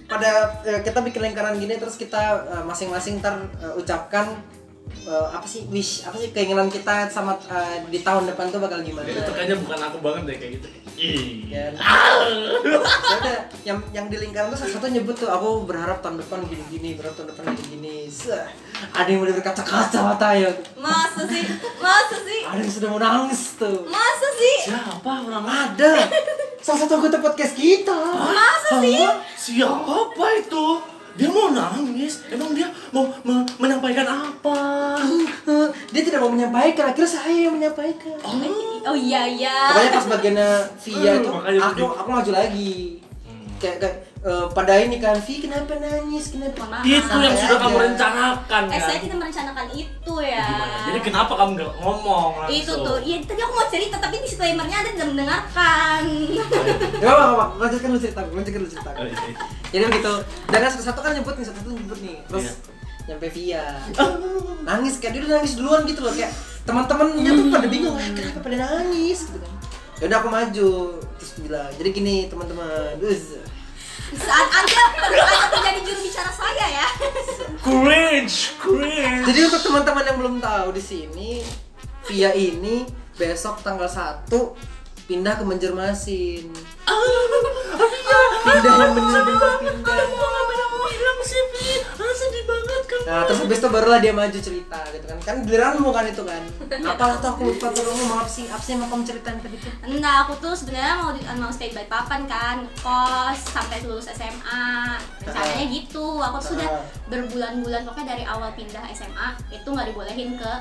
[0.07, 0.31] pada
[0.65, 4.39] eh, kita bikin lingkaran gini terus kita eh, masing-masing ntar eh, ucapkan
[4.87, 8.81] eh, apa sih wish apa sih keinginan kita sama eh, di tahun depan tuh bakal
[8.81, 10.69] gimana Itu kayaknya bukan aku banget deh kayak gitu.
[10.97, 11.53] Ih.
[11.53, 11.69] Ya.
[13.21, 13.35] Ya
[13.65, 17.29] yang yang di lingkaran tuh satu nyebut tuh aku berharap tahun depan gini-gini, berharap tahun
[17.31, 18.09] depan gini-gini.
[18.09, 18.47] Seh,
[18.93, 20.49] Ada yang udah berkaca-kaca mata ya.
[20.77, 21.45] masa sih
[21.77, 23.85] masa sih Ada yang sudah mau nangis tuh.
[23.87, 25.93] masa sih Siapa orang Ada.
[26.59, 27.95] Salah satu anggota podcast kita.
[28.17, 29.05] masa sih?
[29.37, 30.67] Siapa itu?
[31.17, 32.21] Dia mau nangis?
[32.29, 34.61] Emang dia mau me- menyampaikan apa?
[35.43, 38.17] Eh, Dia tidak mau menyampaikan, akhirnya saya yang menyampaikan.
[38.85, 43.01] oh iya iya Pokoknya pas bagiannya Via Hmm, tuh aku aku maju lagi.
[43.57, 43.97] kayak, kayak
[44.27, 46.83] eh, pada ini kan Vi kenapa nangis kenapa maaf.
[46.83, 47.63] Itu yang sudah aja.
[47.63, 48.83] kamu rencanakan Eh, kan?
[48.83, 50.43] saya tidak merencanakan itu ya.
[50.45, 50.77] Gimana?
[50.85, 52.57] Jadi kenapa kamu nggak ngomong langsung?
[52.57, 56.03] Itu tuh, iya tadi aku mau cerita tapi disclaimernya ada tidak mendengarkan.
[56.97, 59.39] Gak apa apa lanjutkan lu cerita lanjutkan lu cerita Oh, iya, iya.
[59.69, 60.13] jadi begitu
[60.47, 62.53] dan kan satu-satu kan nyebut nih satu-satu nyebut nih terus Iya.
[63.07, 63.65] nyampe Via
[64.63, 66.33] nangis kayak dia udah nangis duluan gitu loh kayak
[66.65, 69.53] teman-temannya tuh pada bingung "Eh, kenapa pada nangis gitu kan
[69.97, 70.71] Yaudah aku maju
[71.17, 73.01] terus bilang jadi gini teman-teman.
[74.15, 76.87] Saat Anda perlu Anda menjadi juru bicara saya ya.
[77.59, 79.25] Cringe, cringe.
[79.27, 81.31] Jadi untuk teman-teman yang belum tahu di sini,
[82.07, 82.87] Via ini
[83.19, 84.31] besok tanggal 1
[85.11, 86.47] pindah ke Banjarmasin.
[88.47, 90.07] Pindah yang bener-bener pindah.
[91.27, 91.67] sih, Vi?
[91.83, 92.16] Ah, sedih banget
[92.87, 93.01] kan.
[93.05, 95.19] Nah, terus habis itu barulah dia maju cerita gitu kan.
[95.21, 96.43] Kan giliranmu kan itu kan.
[96.87, 99.57] Apalah tuh aku lupa tuh kamu maaf sih, apa sih yang mau kamu ceritain tadi
[99.59, 99.73] tuh?
[99.99, 104.97] Nah, aku tuh sebenarnya mau di, mau stay by papan kan, kos sampai lulus SMA.
[105.21, 106.19] Rencananya gitu.
[106.19, 106.83] Aku tuh sudah Ah.
[107.07, 110.53] berbulan-bulan pokoknya dari awal pindah SMA itu nggak dibolehin ke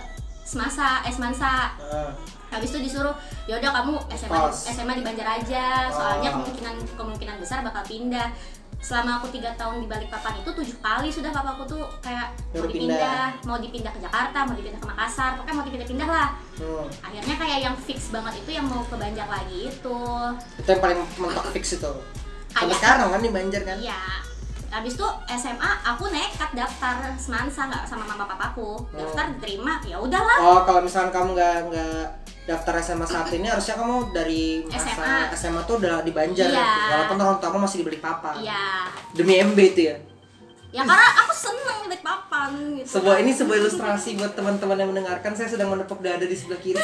[0.41, 1.73] semasa, semansa.
[1.81, 2.13] Nah,
[2.45, 3.11] Habis itu disuruh,
[3.49, 4.39] ya udah kamu SMA.
[4.53, 5.91] SMA di Banjar aja.
[5.91, 8.31] Soalnya kemungkinan kemungkinan besar bakal pindah.
[8.85, 13.33] Selama aku tiga tahun di Balikpapan itu tujuh kali sudah papaku tuh kayak mau dipindah,
[13.49, 16.29] mau dipindah ke Jakarta, mau dipindah ke Makassar, pokoknya mau dipindah-pindah lah.
[16.61, 16.85] hmm.
[17.01, 19.99] Akhirnya kayak yang fix banget itu yang mau ke Banjar lagi itu.
[20.61, 21.93] Itu yang paling mentok fix itu.
[22.53, 23.77] Sampai sekarang kan di Banjar kan?
[23.81, 24.01] Iya.
[24.69, 28.79] Habis itu SMA aku nekat daftar semansa nggak sama mama papaku.
[28.91, 30.37] Daftar diterima, ya udahlah.
[30.39, 32.03] Oh, kalau misalkan kamu nggak nggak
[32.45, 35.17] daftar SMA saat ini harusnya kamu dari masa SMA.
[35.33, 36.69] SMA, tuh udah di Banjar Iya.
[36.93, 38.33] walaupun orang tua kamu masih di Balikpapan.
[38.43, 38.65] Iya.
[39.17, 39.97] Demi MB itu ya.
[40.69, 42.99] Ya karena aku seneng di papan gitu.
[42.99, 43.23] Sebuah kan.
[43.23, 45.31] ini sebuah ilustrasi buat teman-teman yang mendengarkan.
[45.31, 46.75] Saya sedang menepuk dada di sebelah kiri.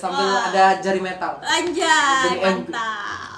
[0.00, 0.52] Sambil Wah.
[0.52, 1.40] ada jari metal.
[1.40, 3.37] Anjay, mantap.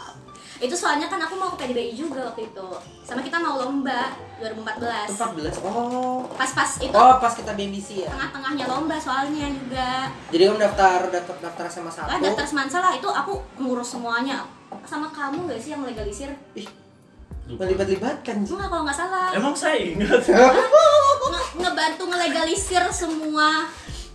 [0.61, 2.67] Itu soalnya kan aku mau ke PDBI juga waktu itu.
[3.01, 5.09] Sama kita mau lomba 2014.
[5.09, 5.65] 14.
[5.65, 6.29] Oh.
[6.31, 8.09] Pas-pas itu Oh, pas kita BMBC ya.
[8.09, 10.13] tengah-tengahnya lomba soalnya juga.
[10.29, 12.23] Jadi kamu daftar daftar daftar SMA Lah 1.
[12.23, 14.45] daftar semansa lah itu aku ngurus semuanya.
[14.85, 16.29] Sama kamu gak sih yang legalisir?
[16.55, 16.69] Ih,
[17.49, 18.45] melibat-libatkan.
[18.45, 19.33] Enggak kalau nggak salah.
[19.33, 20.21] Emang saya ingat.
[20.23, 23.65] Nge- ngebantu ngelegalisir semua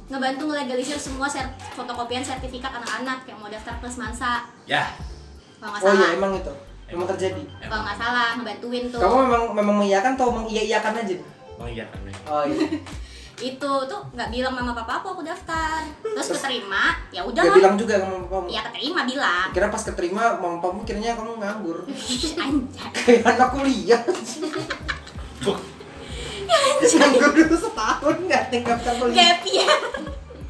[0.05, 1.41] ngebantu ngelegalisir semua ser
[1.73, 4.85] fotokopian sertifikat anak-anak yang mau daftar ke semansa ya.
[5.65, 6.53] Kalau nggak Oh salah iya, emang itu.
[6.85, 7.41] Emang terjadi.
[7.65, 11.15] kalau nggak salah ngebantuin tuh Kamu memang memang mengiyakan atau mengiyakan aja?
[11.57, 11.99] Oh iya kan.
[12.05, 12.15] Nek.
[12.29, 12.67] Oh iya.
[13.35, 17.75] itu tuh nggak bilang mama papa aku aku daftar terus keterima ya udah lah bilang
[17.75, 18.47] juga sama kamu.
[18.47, 21.83] ya keterima bilang Kira pas keterima mama kamu kiranya kamu nganggur.
[22.47, 24.01] anjay Kayak anak kuliah.
[26.79, 29.15] Nganggur dulu setahun nggak tinggal kuliah.
[29.19, 29.79] gap year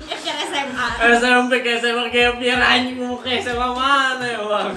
[0.06, 4.74] gap year SMA SMP ke SMA gap year anjing mau ke SMA mana ya bang?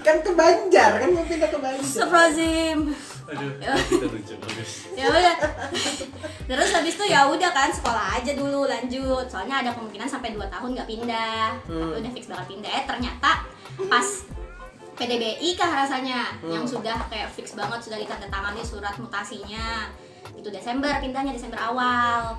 [0.00, 1.84] Kan ke Banjar, kan mau pindah ke Banjar.
[1.84, 2.78] Astagfirullahaladzim
[3.28, 4.88] Aduh, itu lucu bagus.
[4.96, 5.36] ya udah
[6.48, 10.48] terus habis itu ya udah kan sekolah aja dulu lanjut soalnya ada kemungkinan sampai 2
[10.48, 11.92] tahun nggak pindah Hmm.
[11.92, 13.44] tapi udah fix banget pindah eh ternyata
[13.84, 14.06] pas
[14.96, 16.50] PDBI kah rasanya Hmm.
[16.50, 19.92] yang sudah kayak fix banget sudah ditandatangani surat mutasinya
[20.34, 22.36] itu Desember pindahnya Desember awal.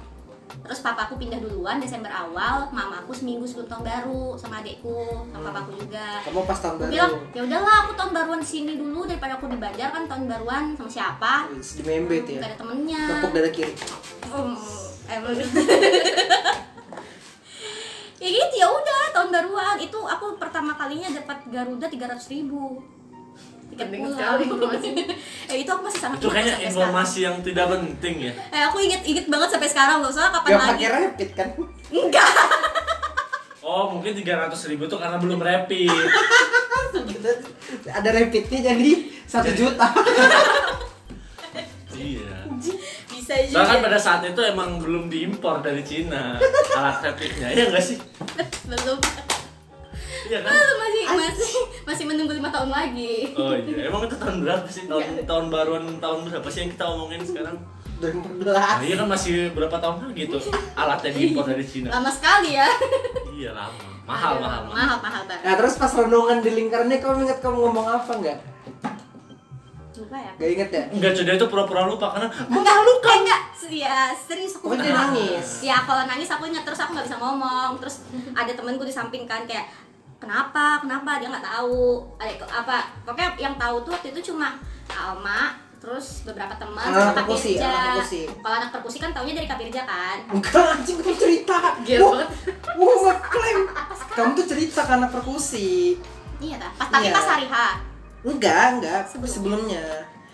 [0.50, 5.78] Terus papaku pindah duluan Desember awal mamaku seminggu sebelum tahun baru sama adekku sama papaku
[5.78, 6.26] juga.
[6.26, 6.90] Kamu pas tahun baru.
[6.90, 10.74] bilang ya udahlah aku tahun baruan sini dulu daripada aku di Banjar kan tahun baruan
[10.74, 11.54] sama siapa?
[11.54, 12.48] Di membe itu Gak ya.
[12.50, 13.02] ada temennya.
[13.14, 13.74] Tepuk dada kiri.
[14.30, 14.58] Hmm,
[15.06, 15.34] emang
[18.20, 19.76] ya gitu ya udah tahun baruan.
[19.80, 22.82] Itu aku pertama kalinya dapat Garuda 300 ribu.
[22.82, 22.99] tiket
[23.80, 24.90] Penting sekali informasi.
[25.50, 28.34] eh itu aku masih sangat Itu kayaknya informasi yang tidak penting ya.
[28.34, 28.52] sekarang.
[28.52, 31.48] eh aku inget inget banget sampai sekarang loh soalnya kapan Gak lagi pakai rapid kan?
[31.98, 32.30] enggak
[33.62, 35.94] Oh mungkin 300 ribu itu karena belum rapid.
[37.92, 38.92] Ada rapidnya jadi
[39.24, 39.86] satu juta.
[41.92, 42.50] iya.
[43.06, 46.40] bisa Soalnya kan juga pada saat itu emang belum diimpor dari Cina
[46.72, 47.98] alat rapidnya, iya nggak sih?
[48.66, 48.98] belum
[50.30, 50.52] Iya kan?
[50.54, 51.52] Masih masih
[51.84, 54.86] masih menunggu lima tahun lagi Oh iya, emang itu tahun berapa sih?
[54.86, 57.58] Tahun tahun baruan tahun berapa sih yang kita omongin sekarang?
[58.00, 58.48] 2014.
[58.48, 60.40] Nah, iya kan masih berapa tahun lagi tuh
[60.72, 61.92] alatnya diimpor dari Cina.
[61.92, 62.64] lama sekali ya
[63.30, 63.76] Iya lama,
[64.08, 64.72] mahal Aduh, mahal mahal.
[64.72, 68.40] mahal mahal banget Nah terus pas renungan di lingkarannya kamu ingat kamu ngomong apa nggak?
[70.00, 70.84] lupa ya Gak inget ya?
[70.96, 75.62] Enggak, dia itu pura-pura lupa karena enggak luka enggak ya serius aku Pokoknya nangis.
[75.62, 78.02] ya kalau nangis aku ingat terus aku nggak bisa ngomong terus
[78.34, 79.70] ada temenku di samping kan kayak
[80.20, 84.60] kenapa kenapa dia nggak tahu ada apa pokoknya yang tahu tuh waktu itu cuma
[84.90, 87.72] Alma terus beberapa teman Anak sama perkusi, Kapirja.
[87.72, 88.22] anak perkusi.
[88.44, 91.58] kalau anak perkusi kan taunya dari Kapirja kan Enggak anjing kamu cerita.
[91.88, 92.30] Gila Wah, banget.
[92.76, 93.60] Wah ngeklaim.
[94.12, 95.96] Kamu tuh cerita anak perkusi.
[96.44, 96.72] Iya dah.
[96.76, 97.16] Pas tapi Iya.
[97.16, 97.56] pas hari H.
[98.28, 99.02] Enggak, enggak.
[99.08, 99.32] Sebelumnya.
[99.32, 99.86] Sebelumnya.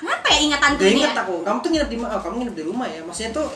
[0.02, 1.10] Kenapa ya ingatan tuh ya?
[1.14, 1.36] aku.
[1.46, 2.12] Kamu tuh nginep di mana?
[2.18, 3.00] Oh, kamu nginep di rumah ya.
[3.06, 3.48] Maksudnya tuh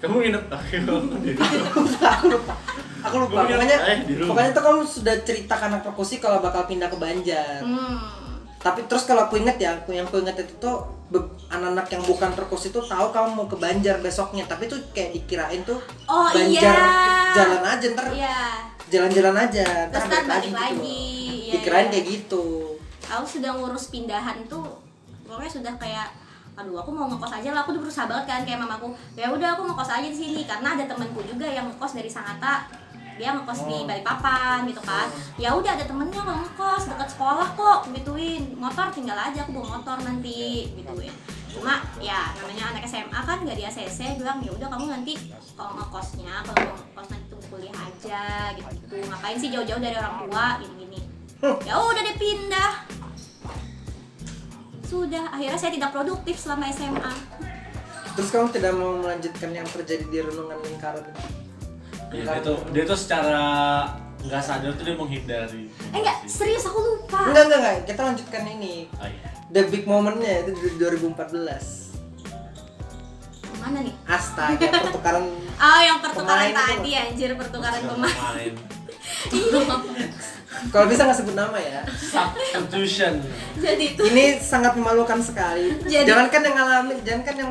[0.00, 2.54] Kamu nginep akhirnya di aku lupa, aku lupa.
[3.00, 3.40] Aku lupa.
[3.44, 7.60] Pokoknya eh, pokoknya tuh kamu sudah cerita ke anak perkusi kalau bakal pindah ke Banjar.
[7.60, 8.00] Hmm.
[8.56, 10.84] Tapi terus kalau aku inget ya, aku yang aku inget itu tuh
[11.48, 15.64] anak-anak yang bukan perkusi itu tahu kamu mau ke Banjar besoknya, tapi tuh kayak dikirain
[15.64, 17.32] tuh Oh Banjar iya.
[17.32, 18.40] jalan aja ntar Iya.
[18.86, 20.76] jalan-jalan aja Terus ntar balik gitu lagi.
[20.76, 20.84] loh.
[20.86, 21.90] Iya, dikirain iya.
[21.90, 22.44] kayak gitu
[23.10, 24.66] Aku sudah ngurus pindahan tuh
[25.24, 26.08] pokoknya sudah kayak
[26.60, 27.60] aduh aku mau ngekos aja lah.
[27.64, 28.92] Aku udah berusaha banget kan kayak mamaku.
[29.16, 30.42] Ya udah aku ngekos aja di sini.
[30.44, 32.68] Karena ada temanku juga yang ngekos dari Sangatta
[33.20, 33.84] dia ngekos di Oh.
[33.84, 35.06] Balikpapan gitu kan.
[35.36, 36.82] Ya udah ada temennya kalau ngekos.
[36.88, 38.42] Dekat sekolah kok gituin.
[38.56, 41.12] Motor tinggal aja aku bawa motor nanti gituin.
[41.50, 45.18] Cuma ya namanya anak SMA kan gak di ACC bilang ya udah kamu nanti
[45.58, 48.24] kalau ngekosnya kalau mau ngekos nanti tunggu kuliah aja
[48.56, 48.96] gitu.
[49.04, 50.46] Ngapain sih jauh-jauh dari orang tua?
[50.62, 51.00] Gini gini
[51.40, 52.72] ya udah deh pindah
[54.90, 57.14] sudah akhirnya saya tidak produktif selama SMA
[58.18, 61.06] terus kamu tidak mau melanjutkan yang terjadi di renungan lingkaran?
[62.10, 63.42] Ya, dia tuh dia tuh secara
[64.20, 65.70] nggak sadar tuh dia menghindari.
[65.94, 67.30] eh enggak serius aku lupa.
[67.30, 67.76] Enggak enggak enggak.
[67.86, 68.90] Kita lanjutkan ini.
[68.98, 69.30] Oh, iya.
[69.54, 71.90] the big momennya itu di 2014
[73.60, 73.94] mana nih?
[74.08, 75.24] Astaga pertukaran
[75.68, 76.64] oh yang pertukaran Pemain itu.
[76.80, 78.52] tadi anjir pertukaran Pemain.
[80.72, 81.80] kalau bisa nggak sebut nama ya.
[81.88, 83.22] Substitution.
[83.56, 84.02] jadi itu.
[84.02, 85.76] Ini sangat memalukan sekali.
[85.86, 87.50] Jadi- jangan kan yang ngalamin jangan kan yang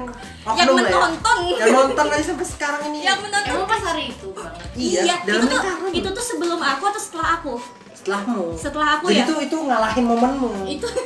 [0.57, 0.73] yang ya.
[0.73, 1.37] menonton.
[1.57, 2.99] Yang nonton aja sampai sekarang ini.
[3.05, 3.53] Yang menonton.
[3.55, 4.53] Emang pas hari itu banget.
[4.75, 7.53] iya, iya dalam itu tuh itu tuh sebelum aku atau setelah aku?
[7.95, 8.43] Setelahmu.
[8.55, 9.25] Setelah aku jadi ya?
[9.27, 10.51] itu itu ngalahin momenmu.
[10.67, 10.87] Itu.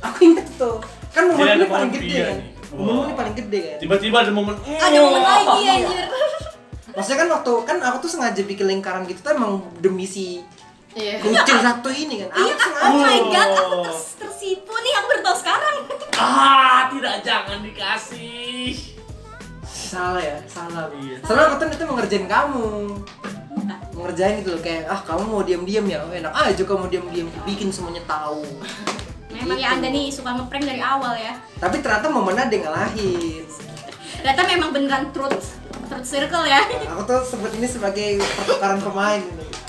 [0.00, 0.80] Aku inget tuh.
[1.12, 2.38] Kan momenmu ada ini paling momen gede kan?
[2.72, 3.04] momenmu Wah.
[3.04, 3.78] ini paling gede kan?
[3.84, 4.54] Tiba-tiba ada momen.
[4.56, 6.08] ada momen lagi anjir
[7.00, 10.44] maksudnya kan waktu kan aku tuh sengaja bikin lingkaran gitu tuh emang demi si
[10.90, 11.16] Iya.
[11.18, 12.28] kucing satu ini kan.
[12.28, 13.84] Aku iya oh sengaja my god aku Oh.
[13.86, 15.76] ters- tersipu nih aku baru tahu sekarang.
[16.20, 18.76] Ah, tidak jangan dikasih.
[19.64, 20.86] salah ya salah.
[20.92, 21.16] Iya.
[21.20, 22.66] soalnya aku tuh itu mau ngerjain kamu.
[23.90, 25.98] Mau ngerjain gitu loh kayak ah kamu mau diam-diam ya?
[26.00, 28.44] Oh, enak aja kamu diam-diam bikin semuanya tahu.
[29.30, 29.62] Memang Gitu.
[29.62, 31.32] ya anda nih suka ngeprank dari awal ya.
[31.56, 33.42] Tapi ternyata momennya ada yang ngalahin
[34.20, 35.56] ternyata memang beneran truth
[35.88, 36.60] truth circle ya.
[36.92, 39.24] Aku tuh sebut ini sebagai pertukaran pemain.
[39.24, 39.60] Ini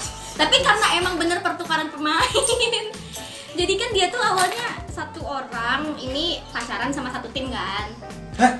[0.42, 2.26] tapi karena emang bener pertukaran pemain
[3.60, 7.88] jadi kan dia tuh awalnya satu orang ini pacaran sama satu tim kan?
[8.40, 8.54] Hah?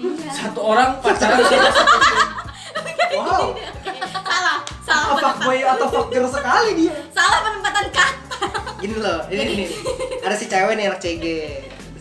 [0.00, 0.30] iya.
[0.32, 3.20] Satu orang pacaran sama satu tim.
[3.20, 3.46] wow.
[4.24, 5.34] Salah salah apa penempatan.
[5.44, 6.94] fuckboy atau fuckgirl sekali dia?
[7.12, 8.38] Salah penempatan kata.
[8.80, 9.68] Gini loh ini nih
[10.24, 11.24] ada si cewek nih anak CG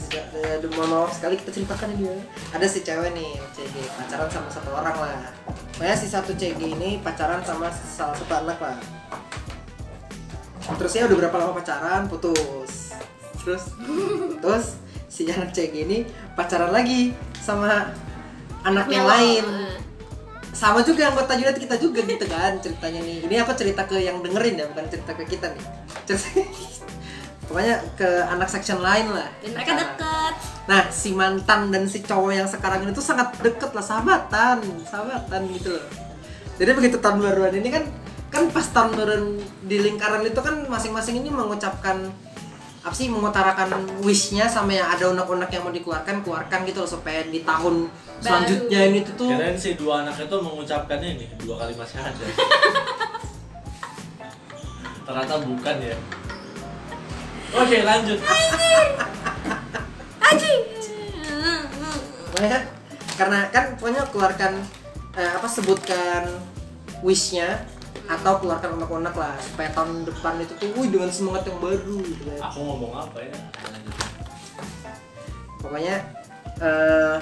[0.09, 2.15] Aduh, mohon maaf sekali kita ceritakan ya.
[2.57, 5.29] Ada si cewek nih CG pacaran sama satu orang lah.
[5.77, 8.77] Pokoknya si satu CG ini pacaran sama salah satu anak lah.
[10.81, 12.97] Terus ya udah berapa lama pacaran putus.
[13.45, 13.63] Terus
[14.41, 14.65] terus
[15.05, 17.93] si anak CG ini pacaran lagi sama
[18.65, 19.45] anak yang lain
[20.59, 24.19] sama juga anggota unit kita juga gitu kan ceritanya nih ini aku cerita ke yang
[24.19, 25.63] dengerin ya bukan cerita ke kita nih
[26.03, 26.27] cerita
[27.49, 29.81] pokoknya ke anak section lain lah dan mereka Cara.
[29.81, 30.33] deket
[30.69, 35.49] nah si mantan dan si cowok yang sekarang ini tuh sangat deket lah sahabatan sahabatan
[35.57, 35.85] gitu loh
[36.61, 37.89] jadi begitu tahun baruan ini kan
[38.29, 42.13] kan pas tahun baruan di lingkaran itu kan masing-masing ini mengucapkan
[42.79, 47.27] apa sih mengutarakan wishnya sama yang ada unek-unek yang mau dikeluarkan keluarkan gitu loh supaya
[47.27, 47.91] di tahun
[48.23, 52.23] selanjutnya ini tuh tuh Kirain si dua anak itu mengucapkan ini dua kalimat syahadat.
[55.09, 55.97] Ternyata bukan ya.
[57.49, 58.19] Oke lanjut.
[60.19, 60.53] Aji
[62.29, 62.59] Pokoknya
[63.19, 64.53] karena kan pokoknya keluarkan
[65.17, 66.29] eh, apa sebutkan
[67.03, 67.65] wishnya
[68.09, 72.23] atau keluarkan unek-unek lah supaya tahun depan itu tuh wih dengan semangat yang baru gitu
[72.25, 72.39] kan.
[72.49, 73.33] Aku ngomong apa ya?
[73.69, 73.95] Lanjut.
[75.59, 75.95] Pokoknya
[76.59, 77.17] eh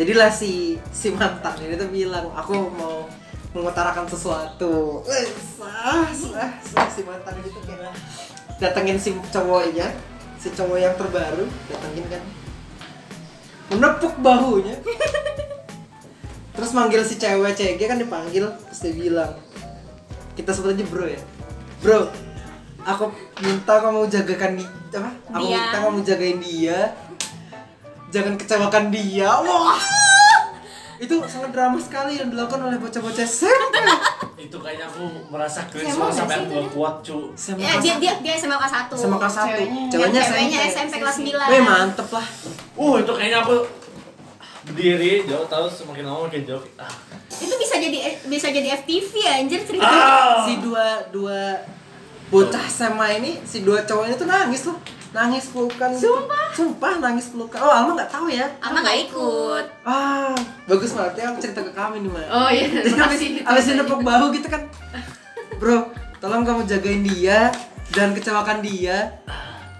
[0.00, 3.04] jadilah si si mantan ini tuh bilang aku mau
[3.50, 5.02] mengutarakan sesuatu.
[5.02, 5.26] Wih,
[5.58, 7.94] sah, sah, sah, si mantan ini tuh kayak.
[8.62, 9.88] Datengin si cowoknya,
[10.38, 12.22] si cowok yang terbaru datengin kan.
[13.74, 14.76] Menepuk bahunya.
[16.54, 19.32] Terus manggil si cewek CG kan dipanggil terus dia bilang
[20.36, 21.20] kita sebut aja bro ya.
[21.80, 22.10] Bro
[22.84, 25.10] aku minta kamu jagakan di apa?
[25.32, 25.56] Aku Dia.
[25.56, 26.78] minta kamu jagain dia.
[28.10, 29.30] Jangan kecewakan dia.
[29.30, 29.99] Wah
[31.00, 33.74] itu sangat drama sekali yang dilakukan oleh bocah-bocah SMP
[34.40, 37.18] Itu kayaknya aku merasa cringe banget sampai aku gak kuat cu.
[37.34, 38.00] SMA ya dia satu.
[38.00, 39.84] dia dia SMA kelas 1 SMA kelas satu Ceweknya.
[39.90, 42.26] ceweknya ceweknya SMP SMP kelas 9 Wih mantep lah
[42.74, 43.56] Uh itu kayaknya aku
[44.62, 46.60] berdiri jauh tahu semakin lama makin jauh.
[46.76, 46.92] Ah.
[47.30, 50.44] itu bisa jadi bisa jadi FTV ya anjir cerita Ah.
[50.44, 51.56] si dua dua
[52.28, 54.76] bocah SMA ini si dua cowok ini tuh nangis loh
[55.10, 56.46] nangis pelukan sumpah?
[56.54, 57.58] Sumpah nangis pelukan.
[57.58, 58.46] Oh Alma nggak tahu ya?
[58.62, 59.64] Ama nggak ikut.
[59.82, 60.34] ah
[60.70, 61.12] bagus banget.
[61.18, 64.46] Ya aku cerita ke kami nih Mbak Oh iya, Jadi abis, abis nepuk bahu gitu
[64.46, 64.62] kan.
[65.58, 65.92] Bro,
[66.22, 67.52] tolong kamu jagain dia
[67.90, 69.18] Jangan kecewakan dia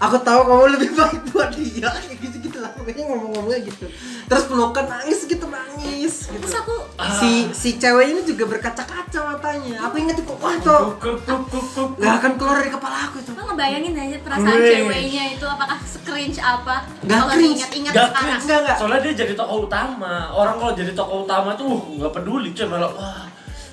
[0.01, 3.84] Aku tahu kamu lebih baik buat dia Kayak gitu-gitu lah, pokoknya ngomong-ngomongnya gitu
[4.24, 6.40] Terus pelukan nangis gitu, nangis gitu.
[6.40, 6.74] Terus aku
[7.20, 11.64] Si, si cewek ini juga berkaca-kaca matanya Aku inget itu, wah tuh Kuk kuk kuk
[11.76, 11.88] kuk.
[12.01, 16.40] Gak akan keluar dari kepala aku itu Lo ngebayangin aja perasaan ceweknya itu apakah cringe
[16.40, 16.76] apa?
[17.05, 17.44] Nggak Kalau cringe.
[17.44, 18.24] diingat-ingat Gak sekarang.
[18.24, 18.42] cringe.
[18.42, 18.76] Enggak, enggak.
[18.80, 20.14] Soalnya dia jadi tokoh utama.
[20.32, 23.24] Orang kalau jadi tokoh utama tuh uh, nggak peduli cuy malah wah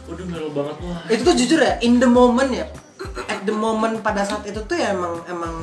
[0.08, 1.02] udah melo banget wah.
[1.08, 2.68] Itu tuh jujur ya, in the moment ya
[3.28, 5.54] At the moment pada saat itu tuh ya emang emang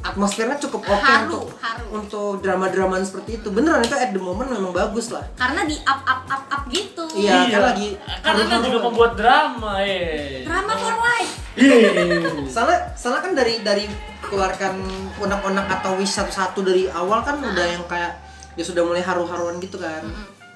[0.00, 1.84] atmosfernya cukup oke Haru, untuk haru.
[1.92, 6.00] untuk drama-drama seperti itu beneran itu at the moment memang bagus lah Karena di up
[6.08, 7.04] up up up gitu.
[7.14, 7.88] Iya, kan lagi
[8.24, 10.46] Karena dia juga membuat drama eh.
[10.46, 11.32] Drama for life.
[11.58, 11.90] Iya.
[12.48, 13.84] Salah, salah kan dari dari
[14.22, 14.78] keluarkan
[15.18, 18.16] unek-unek atau wish satu-satu dari awal kan udah yang kayak
[18.54, 20.00] ya sudah mulai haru-haruan gitu kan.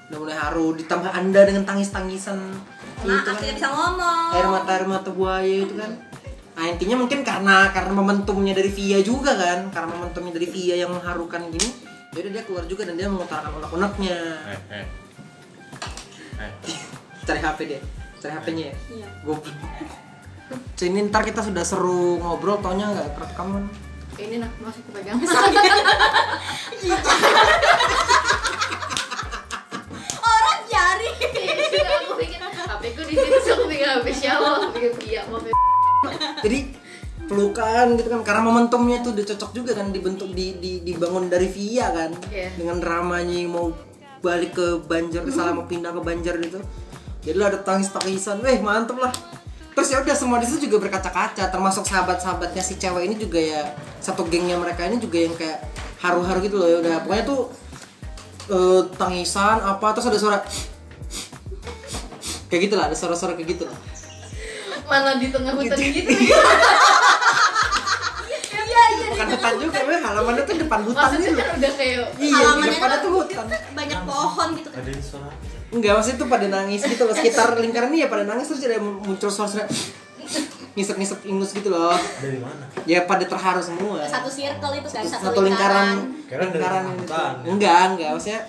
[0.09, 2.37] Udah mulai haru ditambah Anda dengan tangis-tangisan
[3.03, 3.35] Maaf, itu kan.
[3.41, 4.27] tidak bisa ngomong.
[4.37, 5.91] Air mata air mata buaya itu kan.
[6.55, 10.95] Nah, intinya mungkin karena karena momentumnya dari Via juga kan, karena momentumnya dari Via yang
[10.95, 11.67] mengharukan gini,
[12.15, 14.19] jadi dia keluar juga dan dia mengutarakan unek-uneknya.
[14.55, 14.87] Eh, eh.
[16.39, 16.79] Eh.
[17.27, 17.83] Cari HP dia,
[18.23, 18.75] cari HP-nya ya.
[18.87, 19.07] Iya.
[19.27, 19.51] Goblok.
[20.79, 23.67] Sini ntar kita sudah seru ngobrol, taunya nggak rekaman.
[24.15, 25.19] Ini nak masuk ke pegang.
[30.23, 31.09] Orang cari.
[31.83, 34.47] aku pikir HP ku di situ aku pikir HP siapa?
[34.63, 35.43] Aku pikir iya mau
[36.45, 36.59] Jadi
[37.25, 41.49] pelukan gitu kan karena momentumnya tuh udah cocok juga kan dibentuk di, di dibangun dari
[41.49, 42.11] Via kan.
[42.29, 42.53] Iya.
[42.53, 43.73] dengan dramanya yang mau
[44.21, 46.61] balik ke Banjar salah mau pindah ke Banjar gitu.
[47.25, 49.13] Jadi lo ada tangis tangisan weh mantep lah.
[49.75, 53.75] Terus ya udah semua di situ juga berkaca-kaca termasuk sahabat-sahabatnya si cewek ini juga ya
[53.99, 55.67] satu gengnya mereka ini juga yang kayak
[55.99, 56.95] haru-haru gitu loh ya udah.
[57.03, 57.41] Pokoknya tuh
[58.53, 60.37] eh, tangisan apa terus ada suara
[62.49, 63.77] kayak gitu lah ada suara-suara kayak gitu lah
[64.85, 66.09] mana di tengah hutan gitu
[68.65, 69.07] Iya, iya.
[69.07, 72.27] bukan hutan juga weh halamannya tuh depan hutan Maksudnya gitu kan udah kayak iya di
[72.35, 73.45] Halamannya depannya tuh tuh hutan
[73.79, 74.77] banyak pohon gitu kan.
[74.81, 75.29] Ada yang suara.
[75.71, 78.77] enggak maksudnya tuh pada nangis gitu loh sekitar lingkaran ini ya pada nangis terus ada
[78.79, 79.65] muncul suara-suara
[80.75, 82.67] ngisep-ngisep ingus gitu loh Dari mana?
[82.83, 85.87] ya pada terharu semua Satu circle itu kan, satu, satu, satu lingkaran
[86.27, 87.31] lingkaran hutan.
[87.39, 87.47] gitu.
[87.47, 88.41] enggak enggak maksudnya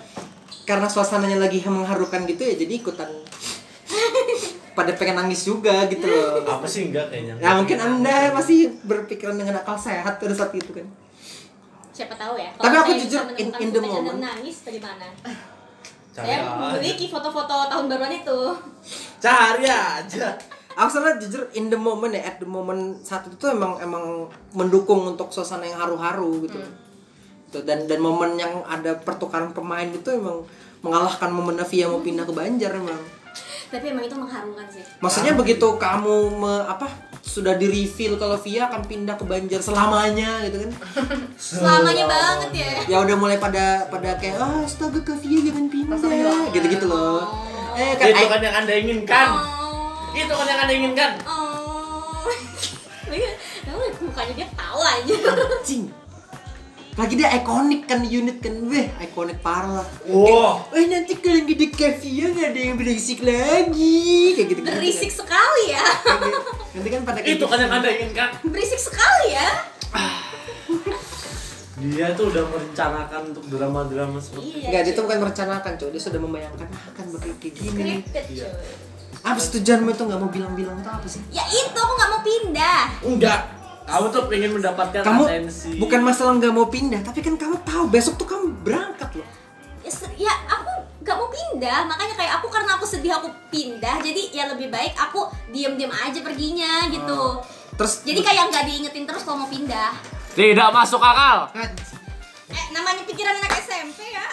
[0.67, 3.07] karena suasananya lagi mengharukan gitu ya jadi ikutan
[4.77, 7.33] pada pengen nangis juga gitu loh Apa sih enggak kayaknya?
[7.35, 10.85] ya mungkin anda masih berpikiran dengan akal sehat pada saat itu kan
[11.89, 12.53] Siapa tahu ya.
[12.53, 14.21] Tapi aku jujur, in- in the moment.
[14.21, 15.09] nangis bagaimana?
[16.13, 18.39] Cari Saya memiliki foto-foto tahun baruan itu.
[19.17, 20.29] Cari aja.
[20.71, 24.05] aku sebenarnya jujur in the moment ya at the moment saat itu tuh emang emang
[24.51, 26.61] mendukung untuk suasana yang haru-haru gitu
[27.47, 30.45] Gitu, dan dan momen yang ada pertukaran pemain itu emang
[30.79, 32.93] mengalahkan momen Navia mau pindah ke Banjar emang
[33.67, 34.79] Tapi emang itu mengharukan sih.
[34.97, 36.87] maksudnya begitu kamu me- apa
[37.19, 40.71] sudah di reveal kalau Via akan pindah ke Banjar selamanya gitu kan
[41.37, 42.71] Selamanya banget ya.
[42.87, 45.97] ya udah mulai pada pada kayak ah astaga ke Via jangan pindah
[46.49, 47.27] gitu gitu loh
[47.75, 49.27] eh kan Itu kan yang anda inginkan.
[49.29, 49.93] Oh.
[50.09, 51.11] Itu kan yang anda inginkan.
[51.29, 52.25] Oh.
[53.67, 55.13] Kamu mukanya dia tahu aja.
[55.37, 55.83] anjing
[56.97, 60.65] lagi dia ikonik kan di unit kan weh ikonik parah lah Wah.
[60.71, 65.85] eh nanti kalau gede Via nggak ada yang berisik lagi kayak gitu Berisik sekali ya.
[66.73, 67.45] nanti kan pada Itu gitu.
[67.45, 68.29] kan yang anda inginkan.
[68.43, 69.49] Berisik sekali ya.
[71.77, 74.65] Dia tuh udah merencanakan untuk drama-drama seperti Iya.
[74.65, 74.97] Enggak, dia cuy.
[74.97, 75.89] tuh bukan merencanakan, coy.
[75.93, 77.69] Dia sudah membayangkan "Ah, akan kayak gini.
[77.69, 78.49] Scripted, Iya.
[78.49, 78.73] cuy.
[79.21, 81.21] Apa sih tujuanmu itu nggak mau bilang-bilang itu apa sih?
[81.29, 82.81] Ya itu aku nggak mau pindah.
[83.03, 83.41] Enggak.
[83.87, 85.79] Kamu tuh pengen mendapatkan Kamu atensi.
[85.79, 89.27] bukan masalah nggak mau pindah, tapi kan kamu tahu besok tuh kamu berangkat loh.
[89.79, 89.91] Ya,
[90.27, 90.71] ya aku
[91.07, 91.87] nggak mau pindah.
[91.87, 94.03] Makanya kayak aku karena aku sedih aku pindah.
[94.03, 97.39] Jadi ya lebih baik aku diem-diem aja perginya gitu.
[97.79, 99.95] Terus Jadi kayak nggak diingetin terus kalau mau pindah.
[100.35, 101.47] Tidak masuk akal.
[101.55, 104.27] Eh namanya pikiran anak SMP ya.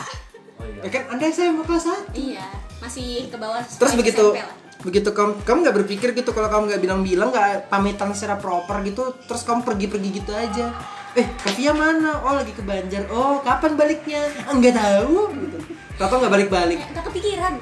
[0.58, 0.80] Oh iya.
[0.82, 2.10] ya kan Anda saya mau kelas 1.
[2.18, 2.46] Iya,
[2.82, 3.62] masih ke bawah.
[3.62, 4.63] Terus begitu SMP lah.
[4.84, 9.16] Begitu kamu kamu nggak berpikir gitu kalau kamu nggak bilang-bilang nggak pamitan secara proper gitu
[9.24, 10.76] terus kamu pergi-pergi gitu aja.
[11.14, 12.20] Eh Kavia mana?
[12.20, 13.08] Oh lagi ke Banjar.
[13.08, 14.20] Oh kapan baliknya?
[14.44, 15.32] Enggak tahu.
[15.32, 15.56] Gitu.
[15.96, 16.78] Tahu nggak balik-balik.
[16.78, 17.54] Eh, nggak kepikiran.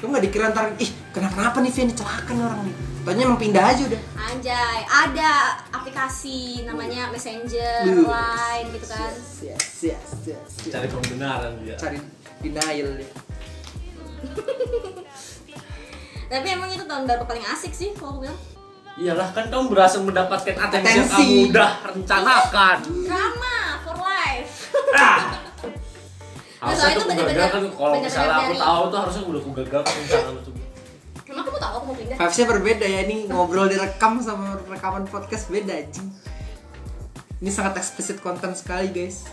[0.00, 2.74] kamu nggak dikira ntar ih kenapa kenapa nih Via celaka nih orang nih.
[3.00, 4.00] Tanya emang pindah aja udah.
[4.30, 5.30] Anjay, ada
[5.72, 8.08] aplikasi namanya Messenger, Uh.
[8.08, 9.12] Line gitu kan.
[9.44, 10.72] yes yes yes, yes.
[10.72, 11.76] Cari pembenaran dia.
[11.76, 12.00] cari
[12.40, 13.10] denial deh
[16.30, 18.38] Tapi emang itu tahun baru paling asik sih kalau aku bilang.
[18.94, 21.14] Iyalah kan kamu berhasil mendapatkan atensi, yang Atensi.
[21.16, 22.76] kamu udah rencanakan.
[23.02, 24.52] Drama for life.
[24.92, 25.18] Ah.
[26.60, 29.50] Nah, Harusnya soalnya tuh itu bener-bener- kan kalau misalnya aku tahu tuh harusnya udah aku
[29.56, 30.50] gagal rencana itu.
[31.24, 32.16] Emang kamu tahu aku mau pindah?
[32.20, 36.12] Vibesnya berbeda ya ini ngobrol direkam sama rekaman podcast beda anjing.
[37.40, 39.24] Ini sangat eksplisit konten sekali guys.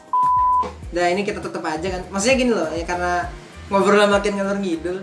[0.90, 2.08] Nah ini kita tetap aja kan.
[2.08, 3.28] Maksudnya gini loh ya karena
[3.68, 4.98] ngobrol makin ngalor ngidul.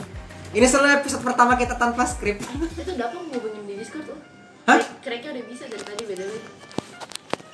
[0.54, 2.38] Ini soalnya episode pertama kita tanpa skrip.
[2.38, 4.18] itu udah apa ngubungin di discord tuh
[4.64, 4.78] Hah?
[5.02, 6.24] Cracknya udah bisa dari tadi beda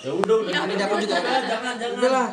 [0.01, 0.53] Ya udah udah.
[0.53, 1.17] Ya, Ini aku juga.
[1.21, 1.97] Jangan jangan.
[1.97, 2.29] Udah lah.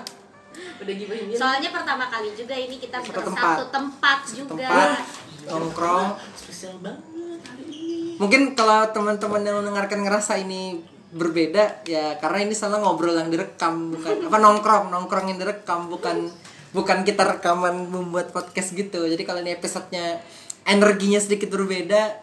[0.78, 3.57] udah gibahin dia Soalnya pertama kali juga ini kita Satu bersatu tempat.
[3.72, 4.68] tempat, juga.
[4.68, 4.99] Tempat
[5.47, 6.07] nongkrong.
[6.36, 8.20] Spesial banget hari ini.
[8.20, 13.95] Mungkin kalau teman-teman yang mendengarkan ngerasa ini berbeda ya karena ini salah ngobrol yang direkam
[13.95, 16.28] bukan apa nongkrong nongkrong yang direkam bukan
[16.76, 20.20] bukan kita rekaman membuat podcast gitu jadi kalau ini episodenya
[20.68, 22.22] energinya sedikit berbeda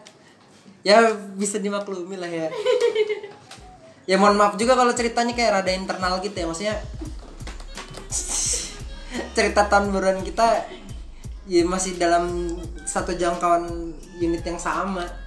[0.85, 2.47] ya bisa dimaklumi lah ya
[4.09, 6.75] ya mohon maaf juga kalau ceritanya kayak rada internal gitu ya maksudnya
[9.33, 10.69] cerita tahun baruan kita
[11.49, 12.53] ya masih dalam
[12.85, 15.25] satu jangkauan unit yang sama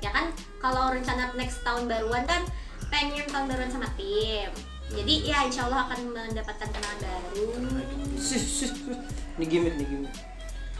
[0.00, 2.42] Ya kan kalau rencana next tahun baruan kan
[2.88, 4.48] pengen tahun baruan sama tim.
[4.90, 7.46] Jadi ya insya Allah akan mendapatkan kenalan baru.
[9.38, 10.14] Ini gimmick, nih gimmick.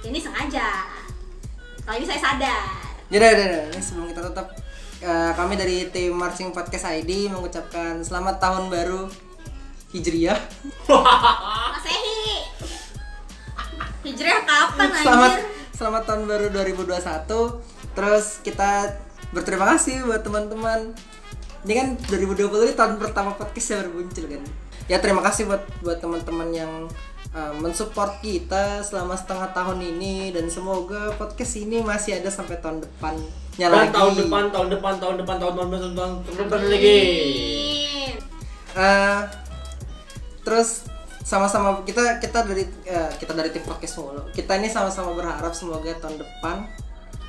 [0.02, 0.68] Ini sengaja.
[1.90, 2.62] Kalau ini saya sadar.
[3.10, 3.62] Yaudah, yaudah, yaudah.
[3.74, 4.46] Ini sebelum kita tutup,
[5.02, 9.10] eh, kami dari tim Marching Podcast ID mengucapkan selamat tahun baru
[9.90, 10.38] Hijriah.
[11.74, 12.46] Masehi.
[14.06, 15.42] Hijrah kapan Selamat anjir?
[15.74, 17.58] selamat tahun baru 2021.
[17.98, 18.94] Terus kita
[19.34, 20.94] berterima kasih buat teman-teman.
[21.66, 24.42] Ini kan 2020 ini tahun pertama podcast yang baru muncul kan.
[24.86, 26.86] Ya terima kasih buat buat teman-teman yang
[27.34, 32.82] uh, mensupport kita selama setengah tahun ini dan semoga podcast ini masih ada sampai tahun
[32.82, 33.92] depannya Dan lagi.
[33.92, 37.00] tahun depan, tahun depan, tahun depan, tahun depan, tahun depan, tahun depan lagi.
[38.70, 39.20] Eh,
[40.46, 40.86] terus
[41.26, 45.90] sama-sama kita kita dari eh, kita dari tim podcast mulu kita ini sama-sama berharap semoga
[46.00, 46.66] tahun depan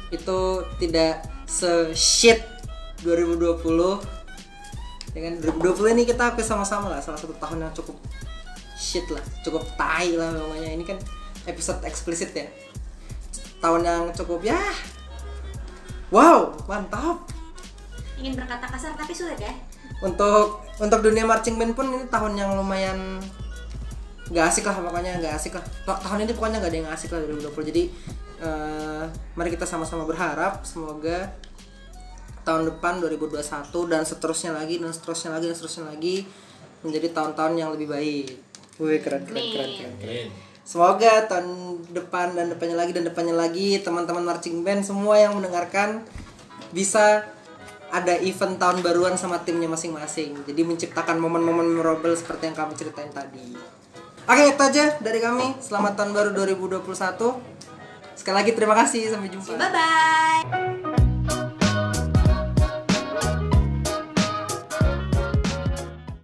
[0.10, 2.41] itu tidak se shit
[3.04, 3.62] 2020
[5.12, 7.97] dengan 2020 ini kita akui sama-sama lah salah satu tahun yang cukup
[8.82, 10.98] shit lah cukup tai lah pokoknya ini kan
[11.46, 12.50] episode eksplisit ya.
[13.62, 14.58] Tahun yang cukup ya.
[16.10, 17.30] Wow mantap.
[18.18, 19.54] Ingin berkata kasar tapi sulit ya.
[20.02, 23.22] untuk untuk dunia marching band pun ini tahun yang lumayan
[24.34, 25.66] nggak asik lah pokoknya nggak asik lah.
[25.86, 27.84] Ta- tahun ini pokoknya nggak ada yang asik lah 2020 jadi
[28.42, 29.04] eh,
[29.38, 31.30] mari kita sama-sama berharap semoga
[32.42, 33.46] tahun depan 2021
[33.86, 36.16] dan seterusnya lagi dan seterusnya lagi dan seterusnya lagi
[36.82, 38.51] menjadi tahun-tahun yang lebih baik.
[38.82, 39.94] Wih keren keren keren keren.
[40.02, 40.28] Amin.
[40.66, 46.02] Semoga tahun depan dan depannya lagi dan depannya lagi teman-teman marching band semua yang mendengarkan
[46.74, 47.28] bisa
[47.92, 50.48] ada event tahun baruan sama timnya masing-masing.
[50.48, 53.54] Jadi menciptakan momen-momen memorable seperti yang kami ceritain tadi.
[54.26, 55.60] Oke, itu aja dari kami.
[55.60, 56.88] Selamat tahun baru 2021.
[58.16, 59.12] Sekali lagi terima kasih.
[59.12, 59.60] Sampai jumpa.
[59.60, 61.01] Bye bye.